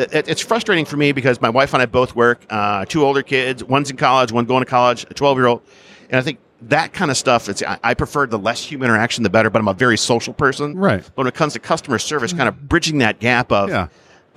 it's 0.00 0.40
frustrating 0.40 0.84
for 0.84 0.96
me 0.96 1.10
because 1.12 1.40
my 1.40 1.48
wife 1.50 1.72
and 1.74 1.82
I 1.82 1.86
both 1.86 2.14
work. 2.14 2.44
Uh, 2.50 2.84
two 2.84 3.04
older 3.04 3.22
kids, 3.22 3.64
one's 3.64 3.90
in 3.90 3.96
college, 3.96 4.30
one 4.30 4.44
going 4.44 4.64
to 4.64 4.70
college, 4.70 5.04
a 5.10 5.14
twelve 5.14 5.38
year 5.38 5.46
old, 5.46 5.62
and 6.10 6.18
I 6.18 6.22
think 6.22 6.38
that 6.62 6.92
kind 6.92 7.10
of 7.10 7.16
stuff. 7.16 7.48
It's 7.48 7.62
I, 7.62 7.78
I 7.82 7.94
prefer 7.94 8.26
the 8.26 8.38
less 8.38 8.62
human 8.62 8.88
interaction, 8.90 9.22
the 9.24 9.30
better. 9.30 9.50
But 9.50 9.58
I'm 9.60 9.68
a 9.68 9.74
very 9.74 9.98
social 9.98 10.34
person, 10.34 10.76
Right. 10.76 11.02
But 11.02 11.16
when 11.16 11.26
it 11.26 11.34
comes 11.34 11.52
to 11.54 11.58
customer 11.58 11.98
service, 11.98 12.32
kind 12.32 12.48
of 12.48 12.68
bridging 12.68 12.98
that 12.98 13.18
gap 13.20 13.50
of 13.52 13.68
Yeah. 13.70 13.88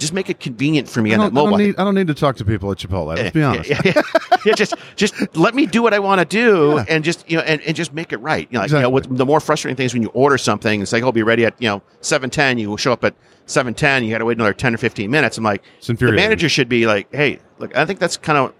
Just 0.01 0.13
make 0.13 0.29
it 0.29 0.39
convenient 0.39 0.89
for 0.89 1.01
me 1.01 1.11
I 1.11 1.13
on 1.13 1.19
don't, 1.19 1.27
I 1.31 1.33
mobile. 1.35 1.51
don't 1.57 1.59
need 1.67 1.75
I 1.77 1.83
don't 1.85 1.95
need 1.95 2.07
to 2.07 2.13
talk 2.13 2.35
to 2.37 2.45
people 2.45 2.71
at 2.71 2.77
Chipotle. 2.79 3.15
Let's 3.15 3.31
be 3.33 3.43
honest. 3.43 3.69
Yeah, 3.69 3.81
yeah, 3.85 4.01
yeah, 4.45 4.53
just 4.55 4.73
just 4.95 5.13
let 5.37 5.53
me 5.55 5.65
do 5.65 5.81
what 5.81 5.93
I 5.93 5.99
want 5.99 6.19
to 6.19 6.25
do, 6.25 6.73
Yeah. 6.77 6.85
and 6.89 7.03
just 7.03 7.29
you 7.29 7.37
know, 7.37 7.43
and, 7.43 7.61
and 7.61 7.75
just 7.75 7.93
make 7.93 8.11
it 8.11 8.17
right. 8.17 8.47
You 8.49 8.55
know, 8.55 8.59
like, 8.61 8.65
Exactly. 8.65 8.79
you 8.79 8.83
know, 8.83 8.89
what, 8.89 9.17
the 9.17 9.25
more 9.25 9.39
frustrating 9.39 9.77
thing 9.77 9.85
is 9.85 9.93
when 9.93 10.01
you 10.01 10.09
order 10.09 10.37
something, 10.37 10.81
it's 10.81 10.91
like, 10.91 11.03
"Oh, 11.03 11.11
be 11.11 11.23
ready 11.23 11.45
at 11.45 11.53
you 11.61 11.69
know 11.69 11.81
seven 12.01 12.29
ten. 12.29 12.57
You 12.57 12.69
will 12.69 12.77
show 12.77 12.91
up 12.91 13.03
at 13.03 13.13
seven 13.45 13.73
ten. 13.73 14.03
You 14.03 14.09
got 14.11 14.17
to 14.17 14.25
wait 14.25 14.37
another 14.37 14.53
ten 14.53 14.73
or 14.73 14.77
fifteen 14.77 15.11
minutes." 15.11 15.37
I'm 15.37 15.43
like, 15.43 15.63
the 15.85 16.11
manager 16.11 16.49
should 16.49 16.67
be 16.67 16.87
like, 16.87 17.07
"Hey, 17.13 17.39
look, 17.59 17.75
I 17.77 17.85
think 17.85 17.99
that's 17.99 18.17
kind 18.17 18.37
of 18.39 18.53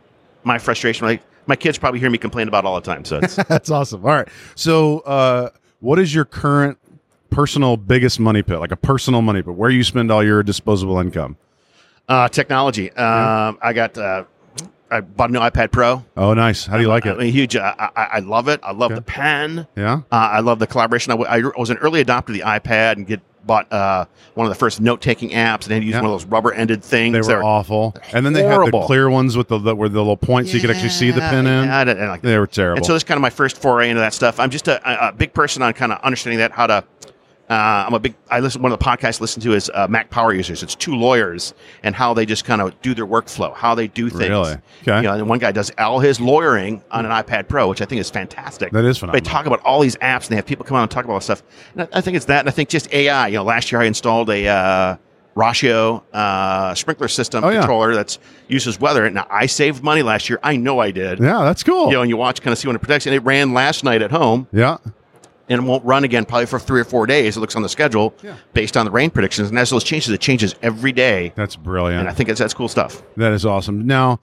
my 0.43 0.58
frustration. 0.60 1.06
Like, 1.08 1.21
my 1.47 1.56
kids 1.56 1.77
probably 1.77 1.99
hear 1.99 2.10
me 2.12 2.17
complain 2.19 2.47
about 2.47 2.63
it 2.65 2.67
all 2.67 2.75
the 2.75 2.82
time, 2.86 3.04
so 3.04 3.17
it's 3.17 3.36
That's 3.47 3.71
awesome. 3.71 4.06
All 4.06 4.12
right. 4.12 4.27
So, 4.56 4.99
uh, 4.99 5.49
what 5.80 5.97
is 5.97 6.13
your 6.13 6.25
current 6.25 6.77
personal 7.32 7.78
biggest 7.78 8.20
money 8.20 8.44
pit? 8.44 8.60
Like 8.60 8.72
a 8.72 8.76
personal 8.78 9.24
money 9.24 9.41
pit, 9.41 9.56
where 9.56 9.72
you 9.72 9.84
spend 9.84 10.12
all 10.12 10.24
your 10.24 10.44
disposable 10.44 11.00
income? 11.00 11.38
uh, 12.08 12.28
technology. 12.28 12.91
Um, 12.91 13.58
I 13.62 13.74
got. 13.74 13.98
Uh, 13.98 14.26
I 14.94 15.00
bought 15.00 15.30
a 15.30 15.34
new 15.34 15.39
iPad 15.39 15.72
Pro. 15.72 16.04
Oh, 16.17 16.34
nice. 16.34 16.65
How 16.65 16.76
do 16.76 16.84
you 16.84 16.89
like 16.89 17.06
I'm 17.06 17.17
it? 17.22 17.24
a 17.24 17.32
huge. 17.32 17.56
I, 17.56 17.74
I, 17.96 18.04
I 18.04 18.20
love 18.20 18.50
it. 18.50 18.60
I 18.62 18.74
love 18.74 18.91
Okay. 18.91 18.96
the 18.96 19.02
pen. 19.02 19.65
Yeah. 19.78 20.02
Uh, 20.12 20.15
I 20.15 20.41
love 20.41 20.60
the 20.60 20.67
collaboration. 20.67 21.13
I, 21.13 21.15
w- 21.15 21.54
I 21.56 21.58
was 21.58 21.70
an 21.70 21.78
early 21.78 22.04
adopter 22.04 22.28
of 22.30 22.34
the 22.34 22.41
iPad 22.41 22.98
and 22.98 23.08
get 23.08 23.22
bought 23.46 23.72
uh, 23.72 24.04
one 24.34 24.46
of 24.46 24.52
the 24.52 24.60
first 24.60 24.82
note 24.82 25.00
taking 25.00 25.30
apps 25.30 25.63
and 25.63 25.72
had 25.72 25.80
to 25.80 25.86
use 25.86 25.94
Yeah. 25.94 26.02
one 26.02 26.12
of 26.12 26.20
those 26.20 26.26
rubber 26.26 26.52
ended 26.52 26.84
things. 26.84 27.13
They 27.13 27.20
were 27.22 27.26
They're- 27.26 27.41
awful. 27.44 27.96
And 28.12 28.26
then 28.26 28.34
they 28.34 28.44
had 28.44 28.60
the 28.70 28.82
clear 28.86 29.10
ones 29.10 29.38
with 29.38 29.48
the, 29.48 29.60
the 29.60 29.74
where 29.74 29.88
the 29.88 29.98
little 30.00 30.17
points 30.17 30.52
so 30.52 30.56
you 30.58 30.62
could 30.62 30.72
actually 30.72 30.89
see 30.89 31.12
the 31.12 31.22
Yeah, 31.22 31.30
pin 31.30 31.48
in. 31.48 31.63
yeah, 31.63 31.78
I 31.78 31.84
didn't 31.86 32.10
like 32.10 32.22
that. 32.22 32.28
They 32.28 32.38
were 32.38 32.46
terrible. 32.48 32.76
And 32.80 32.86
so 32.86 32.91
this 32.91 33.00
is 33.00 33.04
kind 33.06 33.17
of 33.17 33.22
my 33.22 33.30
first 33.30 33.62
foray 33.62 33.89
into 33.89 34.02
that 34.02 34.13
stuff. 34.13 34.41
I'm 34.41 34.50
just 34.50 34.67
a, 34.67 35.08
a 35.08 35.13
big 35.13 35.32
person 35.34 35.62
on 35.62 35.72
kind 35.72 35.94
of 35.94 36.02
understanding 36.02 36.39
that 36.39 36.52
how 36.52 36.67
to. 36.67 36.84
Uh, 37.51 37.83
I'm 37.85 37.93
a 37.93 37.99
big. 37.99 38.15
I 38.29 38.39
listen. 38.39 38.61
One 38.61 38.71
of 38.71 38.79
the 38.79 38.85
podcasts 38.85 39.19
I 39.19 39.23
listen 39.23 39.41
to 39.41 39.53
is 39.53 39.69
uh, 39.73 39.85
Mac 39.89 40.09
Power 40.09 40.33
Users. 40.33 40.63
It's 40.63 40.73
two 40.73 40.95
lawyers 40.95 41.53
and 41.83 41.93
how 41.93 42.13
they 42.13 42.25
just 42.25 42.45
kind 42.45 42.61
of 42.61 42.79
do 42.81 42.93
their 42.93 43.05
workflow, 43.05 43.53
how 43.53 43.75
they 43.75 43.87
do 43.87 44.09
things. 44.09 44.29
Really? 44.29 44.53
Okay. 44.83 44.95
You 44.97 45.01
know, 45.01 45.13
and 45.15 45.27
one 45.27 45.39
guy 45.39 45.51
does 45.51 45.69
all 45.77 45.99
his 45.99 46.21
lawyering 46.21 46.81
on 46.91 47.05
an 47.05 47.11
iPad 47.11 47.49
Pro, 47.49 47.67
which 47.67 47.81
I 47.81 47.85
think 47.85 47.99
is 47.99 48.09
fantastic. 48.09 48.71
That 48.71 48.85
is 48.85 49.01
They 49.11 49.19
talk 49.19 49.47
about 49.47 49.59
all 49.63 49.81
these 49.81 49.97
apps 49.97 50.23
and 50.23 50.29
they 50.29 50.35
have 50.37 50.45
people 50.45 50.65
come 50.65 50.77
on 50.77 50.83
and 50.83 50.91
talk 50.91 51.03
about 51.03 51.13
all 51.13 51.19
this 51.19 51.25
stuff. 51.25 51.43
And 51.73 51.81
I, 51.83 51.97
I 51.97 52.01
think 52.01 52.15
it's 52.15 52.25
that, 52.27 52.39
and 52.39 52.47
I 52.47 52.51
think 52.53 52.69
just 52.69 52.91
AI. 52.93 53.27
You 53.27 53.35
know, 53.35 53.43
last 53.43 53.69
year 53.71 53.81
I 53.81 53.85
installed 53.85 54.29
a 54.29 54.47
uh, 54.47 54.95
Rachio 55.35 56.03
uh, 56.13 56.73
sprinkler 56.75 57.07
system 57.07 57.43
Oh, 57.43 57.49
yeah. 57.49 57.59
controller 57.59 57.95
that's 57.95 58.19
uses 58.47 58.79
weather. 58.79 59.09
Now 59.09 59.27
I 59.29 59.45
saved 59.45 59.83
money 59.83 60.03
last 60.03 60.29
year. 60.29 60.39
I 60.43 60.55
know 60.55 60.79
I 60.79 60.91
did 60.91 61.19
yeah, 61.19 61.43
that's 61.43 61.63
cool. 61.63 61.87
you 61.87 61.93
know, 61.93 62.01
and 62.01 62.09
you 62.09 62.17
watch 62.17 62.41
kind 62.41 62.51
of 62.53 62.57
see 62.59 62.67
when 62.67 62.75
it 62.75 62.79
protects. 62.79 63.05
And 63.07 63.15
it 63.15 63.19
ran 63.23 63.53
last 63.53 63.83
night 63.83 64.01
at 64.01 64.11
home, 64.11 64.47
yeah. 64.51 64.77
And 65.51 65.63
it 65.63 65.67
won't 65.67 65.83
run 65.85 66.03
again 66.03 66.25
probably 66.25 66.45
for 66.47 66.57
three 66.59 66.81
or 66.81 66.85
four 66.85 67.05
days. 67.05 67.37
It 67.37 67.39
looks 67.39 67.55
on 67.55 67.61
the 67.61 67.69
schedule 67.69 68.13
Yeah. 68.23 68.35
based 68.53 68.77
on 68.77 68.85
the 68.85 68.91
rain 68.91 69.09
predictions, 69.09 69.49
and 69.49 69.59
as 69.59 69.69
those 69.69 69.83
changes, 69.83 70.09
it 70.13 70.21
changes 70.21 70.55
every 70.61 70.91
day. 70.91 71.33
That's 71.35 71.55
brilliant. 71.55 71.99
And 72.01 72.09
I 72.09 72.13
think 72.13 72.29
it's 72.29 72.39
that's 72.39 72.53
cool 72.53 72.67
stuff. 72.67 73.03
That 73.17 73.33
is 73.33 73.45
awesome. 73.45 73.85
Now, 73.85 74.19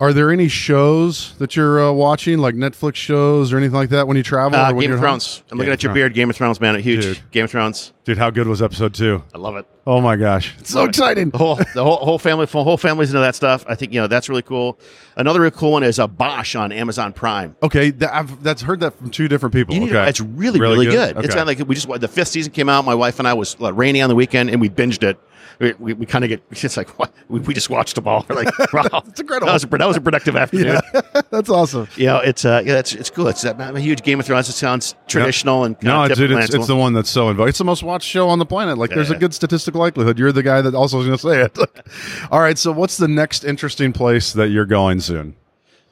are 0.00 0.12
there 0.12 0.30
any 0.30 0.46
shows 0.46 1.34
that 1.38 1.56
you're 1.56 1.88
uh, 1.88 1.92
watching, 1.92 2.38
like 2.38 2.54
Netflix 2.54 2.94
shows 2.94 3.52
or 3.52 3.56
anything 3.58 3.74
like 3.74 3.88
that, 3.90 4.06
when 4.06 4.16
you 4.16 4.22
travel? 4.22 4.58
Uh, 4.58 4.70
or 4.70 4.74
when 4.74 4.82
Game 4.82 4.90
you're 4.90 4.98
of 4.98 5.02
at 5.04 5.08
home? 5.08 5.18
Thrones. 5.20 5.42
I'm 5.50 5.56
Game 5.56 5.58
looking 5.58 5.72
at 5.72 5.82
your 5.82 5.88
Thrones. 5.90 5.94
beard. 5.98 6.14
Game 6.14 6.30
of 6.30 6.36
Thrones, 6.36 6.60
man. 6.60 6.76
A 6.76 6.80
huge 6.80 7.02
Dude. 7.02 7.30
Game 7.32 7.44
of 7.44 7.50
Thrones. 7.50 7.92
dude. 8.04 8.16
How 8.18 8.30
good 8.30 8.46
was 8.46 8.62
episode 8.62 8.94
two? 8.94 9.24
I 9.34 9.38
love 9.38 9.56
it. 9.56 9.66
Oh 9.86 10.00
my 10.02 10.16
gosh, 10.16 10.54
it's 10.58 10.68
so 10.70 10.84
exciting! 10.84 11.30
The 11.30 11.38
whole 11.38 11.54
the 11.56 11.82
whole, 11.82 11.96
whole 11.96 12.18
family 12.18 12.44
the 12.44 12.62
whole 12.62 12.76
family's 12.76 13.08
into 13.08 13.20
that 13.20 13.34
stuff. 13.34 13.64
I 13.66 13.74
think 13.74 13.94
you 13.94 14.00
know 14.02 14.06
that's 14.06 14.28
really 14.28 14.42
cool. 14.42 14.78
Another 15.16 15.40
really 15.40 15.50
cool 15.56 15.72
one 15.72 15.82
is 15.82 15.98
a 15.98 16.06
Bosch 16.06 16.54
on 16.54 16.72
Amazon 16.72 17.14
Prime. 17.14 17.56
Okay, 17.62 17.90
that, 17.92 18.14
I've 18.14 18.42
that's 18.42 18.60
heard 18.60 18.80
that 18.80 18.98
from 18.98 19.08
two 19.10 19.28
different 19.28 19.54
people. 19.54 19.74
You 19.74 19.84
okay, 19.84 19.92
to- 19.92 20.06
it's 20.08 20.20
really, 20.20 20.60
really, 20.60 20.84
good. 20.84 21.16
It's 21.16 21.28
Okay. 21.28 21.34
not 21.36 21.46
like 21.46 21.66
we 21.66 21.74
just 21.74 21.88
the 21.88 22.06
fifth 22.06 22.28
season 22.28 22.52
came 22.52 22.68
out. 22.68 22.84
My 22.84 22.94
wife 22.94 23.18
and 23.18 23.26
I 23.26 23.32
was 23.32 23.56
uh, 23.62 23.72
rainy 23.72 24.02
on 24.02 24.10
the 24.10 24.14
weekend, 24.14 24.50
and 24.50 24.60
we 24.60 24.68
binged 24.68 25.02
it. 25.02 25.18
We, 25.58 25.72
we, 25.74 25.92
we 25.94 26.06
kind 26.06 26.24
of 26.24 26.28
get 26.28 26.42
it's 26.50 26.76
like 26.76 26.98
what 26.98 27.12
we, 27.28 27.40
we 27.40 27.54
just 27.54 27.70
watched 27.70 27.94
them 27.94 28.06
all. 28.06 28.24
We're 28.28 28.36
like, 28.36 28.58
wow, 28.72 29.02
it's 29.06 29.20
incredible. 29.20 29.46
That 29.46 29.54
was 29.54 29.64
a, 29.64 29.66
that 29.66 29.88
was 29.88 29.96
a 29.96 30.00
productive 30.00 30.36
afternoon. 30.42 30.80
that's 31.30 31.50
awesome. 31.50 31.88
You 31.96 32.06
know, 32.06 32.18
it's 32.18 32.44
uh, 32.44 32.62
yeah, 32.64 32.78
it's 32.78 32.94
it's 32.94 33.10
cool. 33.10 33.28
It's 33.28 33.44
I'm 33.44 33.76
a 33.76 33.80
huge 33.80 34.02
Game 34.02 34.20
of 34.20 34.26
Thrones. 34.26 34.48
It 34.48 34.52
sounds 34.52 34.94
traditional 35.06 35.64
and 35.64 35.76
No, 35.82 36.06
dude, 36.08 36.30
it's, 36.32 36.54
it's 36.54 36.66
the 36.66 36.76
one 36.76 36.92
that's 36.92 37.10
so 37.10 37.30
involved. 37.30 37.50
It's 37.50 37.58
the 37.58 37.64
most 37.64 37.82
watched 37.82 38.08
show 38.08 38.28
on 38.28 38.38
the 38.38 38.46
planet. 38.46 38.78
Like, 38.78 38.90
there's 38.90 39.10
a 39.10 39.16
good 39.16 39.34
statistical 39.34 39.80
likelihood 39.80 40.18
you're 40.18 40.32
the 40.32 40.42
guy 40.42 40.60
that 40.60 40.74
also 40.74 41.00
is 41.00 41.06
going 41.06 41.18
to 41.18 41.22
say 41.22 41.42
it. 41.42 42.28
All 42.30 42.40
right, 42.40 42.58
so 42.58 42.72
what's 42.72 42.96
the 42.96 43.08
next 43.08 43.44
interesting 43.44 43.92
place 43.92 44.32
that 44.32 44.48
you're 44.48 44.66
going 44.66 45.00
soon? 45.00 45.36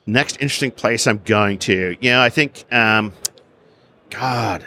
next 0.06 0.36
interesting 0.40 0.70
place 0.70 1.06
I'm 1.06 1.20
going 1.24 1.58
to. 1.60 1.96
You 2.00 2.10
know, 2.10 2.22
I 2.22 2.30
think, 2.30 2.64
um, 2.72 3.12
God, 4.10 4.66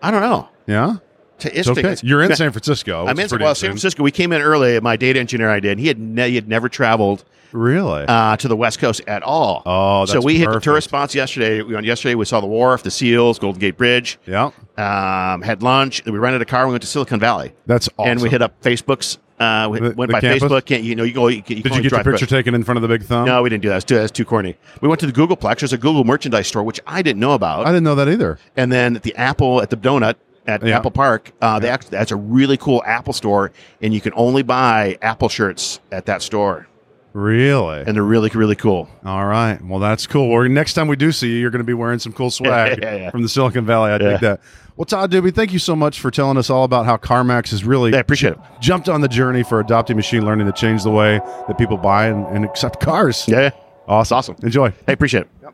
I 0.00 0.10
don't 0.10 0.22
know. 0.22 0.48
Yeah, 0.66 0.96
It's 1.44 1.58
it's 1.58 1.68
interesting. 1.68 1.84
okay. 1.86 1.92
It's- 1.92 2.04
You're 2.04 2.22
in 2.22 2.34
San 2.36 2.50
Francisco. 2.52 3.06
I'm 3.06 3.18
in 3.18 3.28
well, 3.38 3.54
San. 3.54 3.70
Francisco. 3.70 4.02
We 4.02 4.10
came 4.10 4.32
in 4.32 4.40
early. 4.42 4.78
My 4.80 4.96
data 4.96 5.18
engineer 5.20 5.50
I 5.50 5.60
did. 5.60 5.78
He 5.78 5.88
had 5.88 5.98
ne- 5.98 6.28
he 6.30 6.34
had 6.36 6.48
never 6.48 6.68
traveled 6.68 7.24
Really? 7.52 8.04
uh, 8.08 8.36
to 8.38 8.48
the 8.48 8.56
West 8.56 8.78
Coast 8.78 9.02
at 9.06 9.22
all. 9.22 9.62
Oh, 9.66 10.04
so 10.06 10.20
we 10.20 10.34
hit 10.38 10.40
the 10.40 10.46
perfect. 10.46 10.64
tourist 10.64 10.88
spots 10.88 11.14
yesterday. 11.14 11.60
We 11.62 11.74
went 11.74 11.84
yesterday. 11.86 12.14
We 12.14 12.24
saw 12.24 12.40
the 12.40 12.46
wharf, 12.46 12.82
the 12.82 12.90
seals, 12.90 13.38
Golden 13.38 13.60
Gate 13.60 13.76
Bridge. 13.76 14.18
yeah. 14.26 14.50
Um, 14.78 15.42
had 15.42 15.62
lunch. 15.62 16.02
We 16.06 16.12
rented 16.12 16.40
a 16.42 16.46
car. 16.46 16.66
We 16.66 16.72
went 16.72 16.82
to 16.82 16.88
Silicon 16.88 17.20
Valley. 17.20 17.52
That's 17.66 17.88
awesome. 17.98 18.10
And 18.12 18.22
we 18.22 18.30
hit 18.30 18.40
up 18.42 18.60
Facebook's. 18.62 19.18
Uh, 19.38 19.68
we 19.70 19.80
The- 19.80 19.90
went 19.90 20.08
the 20.08 20.12
by 20.12 20.20
campus? 20.20 20.44
Facebook. 20.44 20.64
Can't 20.64 20.82
you 20.84 20.94
know? 20.94 21.02
You 21.02 21.12
go. 21.12 21.26
You, 21.28 21.42
can- 21.42 21.56
you 21.56 21.62
Did 21.62 21.64
can 21.64 21.72
you 21.72 21.76
only 21.78 21.82
get 21.82 21.88
drive 21.90 22.04
picture 22.04 22.26
taken 22.26 22.54
in 22.54 22.62
front 22.64 22.76
of 22.78 22.82
the 22.82 22.88
big 22.88 23.02
thumb? 23.02 23.26
No, 23.26 23.42
we 23.42 23.50
didn't 23.50 23.62
do 23.62 23.68
that. 23.68 23.74
That's 23.74 23.84
too, 23.84 23.96
that's 23.96 24.12
too 24.12 24.24
corny. 24.24 24.56
We 24.80 24.88
went 24.88 25.00
to 25.00 25.06
the 25.06 25.12
Googleplex. 25.12 25.60
There's 25.60 25.72
a 25.72 25.78
Google 25.78 26.04
merchandise 26.04 26.46
store, 26.46 26.62
which 26.62 26.80
I 26.86 27.02
didn't 27.02 27.20
know 27.20 27.32
about. 27.32 27.66
I 27.66 27.70
didn't 27.70 27.82
know 27.84 27.96
that 27.96 28.08
either. 28.08 28.38
and 28.56 28.70
then 28.72 28.96
at 28.96 29.02
the 29.02 29.14
Apple 29.16 29.60
at 29.60 29.70
the 29.70 29.76
Donut 29.76 30.14
at 30.46 30.62
Yeah. 30.64 30.76
Apple 30.76 30.90
Park, 30.90 31.32
uh, 31.40 31.58
they 31.58 31.68
act, 31.68 31.90
that's 31.90 32.10
a 32.12 32.16
really 32.16 32.56
cool 32.56 32.82
Apple 32.86 33.12
store, 33.12 33.52
and 33.80 33.94
you 33.94 34.00
can 34.00 34.12
only 34.16 34.42
buy 34.42 34.98
Apple 35.02 35.28
shirts 35.28 35.80
at 35.92 36.06
that 36.06 36.20
store, 36.22 36.66
Really? 37.12 37.82
and 37.86 37.94
they're 37.94 38.02
really 38.02 38.30
really 38.34 38.56
cool. 38.56 38.88
All 39.04 39.26
right. 39.26 39.58
Well, 39.64 39.78
that's 39.78 40.06
cool. 40.06 40.30
Well, 40.30 40.48
next 40.48 40.74
time 40.74 40.88
we 40.88 40.96
do 40.96 41.12
see 41.12 41.28
you, 41.28 41.36
you're 41.36 41.50
going 41.50 41.60
to 41.60 41.64
be 41.64 41.74
wearing 41.74 41.98
some 41.98 42.12
cool 42.12 42.30
swag 42.38 42.78
Yeah, 42.82 42.94
yeah. 42.96 43.10
from 43.10 43.22
the 43.22 43.28
Silicon 43.28 43.64
Valley. 43.66 43.90
I 43.90 43.94
Yeah. 43.94 43.98
dig 43.98 44.20
that. 44.20 44.40
Well, 44.74 44.86
Todd 44.86 45.12
Dube, 45.12 45.34
thank 45.34 45.52
you 45.52 45.58
so 45.58 45.76
much 45.76 46.00
for 46.00 46.10
telling 46.10 46.38
us 46.38 46.48
all 46.48 46.64
about 46.64 46.86
how 46.86 46.96
CarMax 46.96 47.50
has 47.50 47.62
really 47.62 47.94
I 47.94 47.98
appreciate 47.98 48.32
it. 48.32 48.38
jumped 48.60 48.88
on 48.88 49.02
the 49.02 49.08
journey 49.08 49.42
for 49.42 49.60
adopting 49.60 49.96
machine 49.96 50.24
learning 50.24 50.46
to 50.46 50.52
change 50.52 50.82
the 50.82 50.90
way 50.90 51.20
that 51.46 51.58
people 51.58 51.76
buy 51.76 52.06
and, 52.06 52.26
and 52.34 52.44
accept 52.44 52.80
cars. 52.80 53.26
Yeah, 53.28 53.50
Awesome. 53.86 54.16
awesome. 54.16 54.36
Enjoy. 54.42 54.70
Hey, 54.86 54.94
appreciate 54.94 55.22
it. 55.42 55.52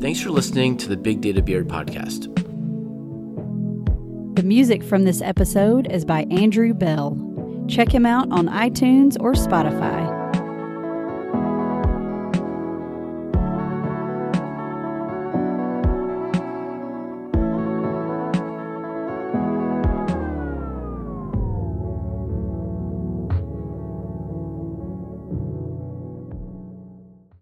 Thanks 0.00 0.18
for 0.18 0.30
listening 0.30 0.78
to 0.78 0.88
the 0.88 0.96
Big 0.96 1.20
Data 1.20 1.42
Beard 1.42 1.68
podcast. 1.68 2.34
The 4.34 4.42
music 4.42 4.82
from 4.82 5.04
this 5.04 5.20
episode 5.20 5.92
is 5.92 6.06
by 6.06 6.22
Andrew 6.30 6.72
Bell. 6.72 7.18
Check 7.68 7.94
him 7.94 8.06
out 8.06 8.32
on 8.32 8.48
iTunes 8.48 9.18
or 9.20 9.34
Spotify. 9.34 10.19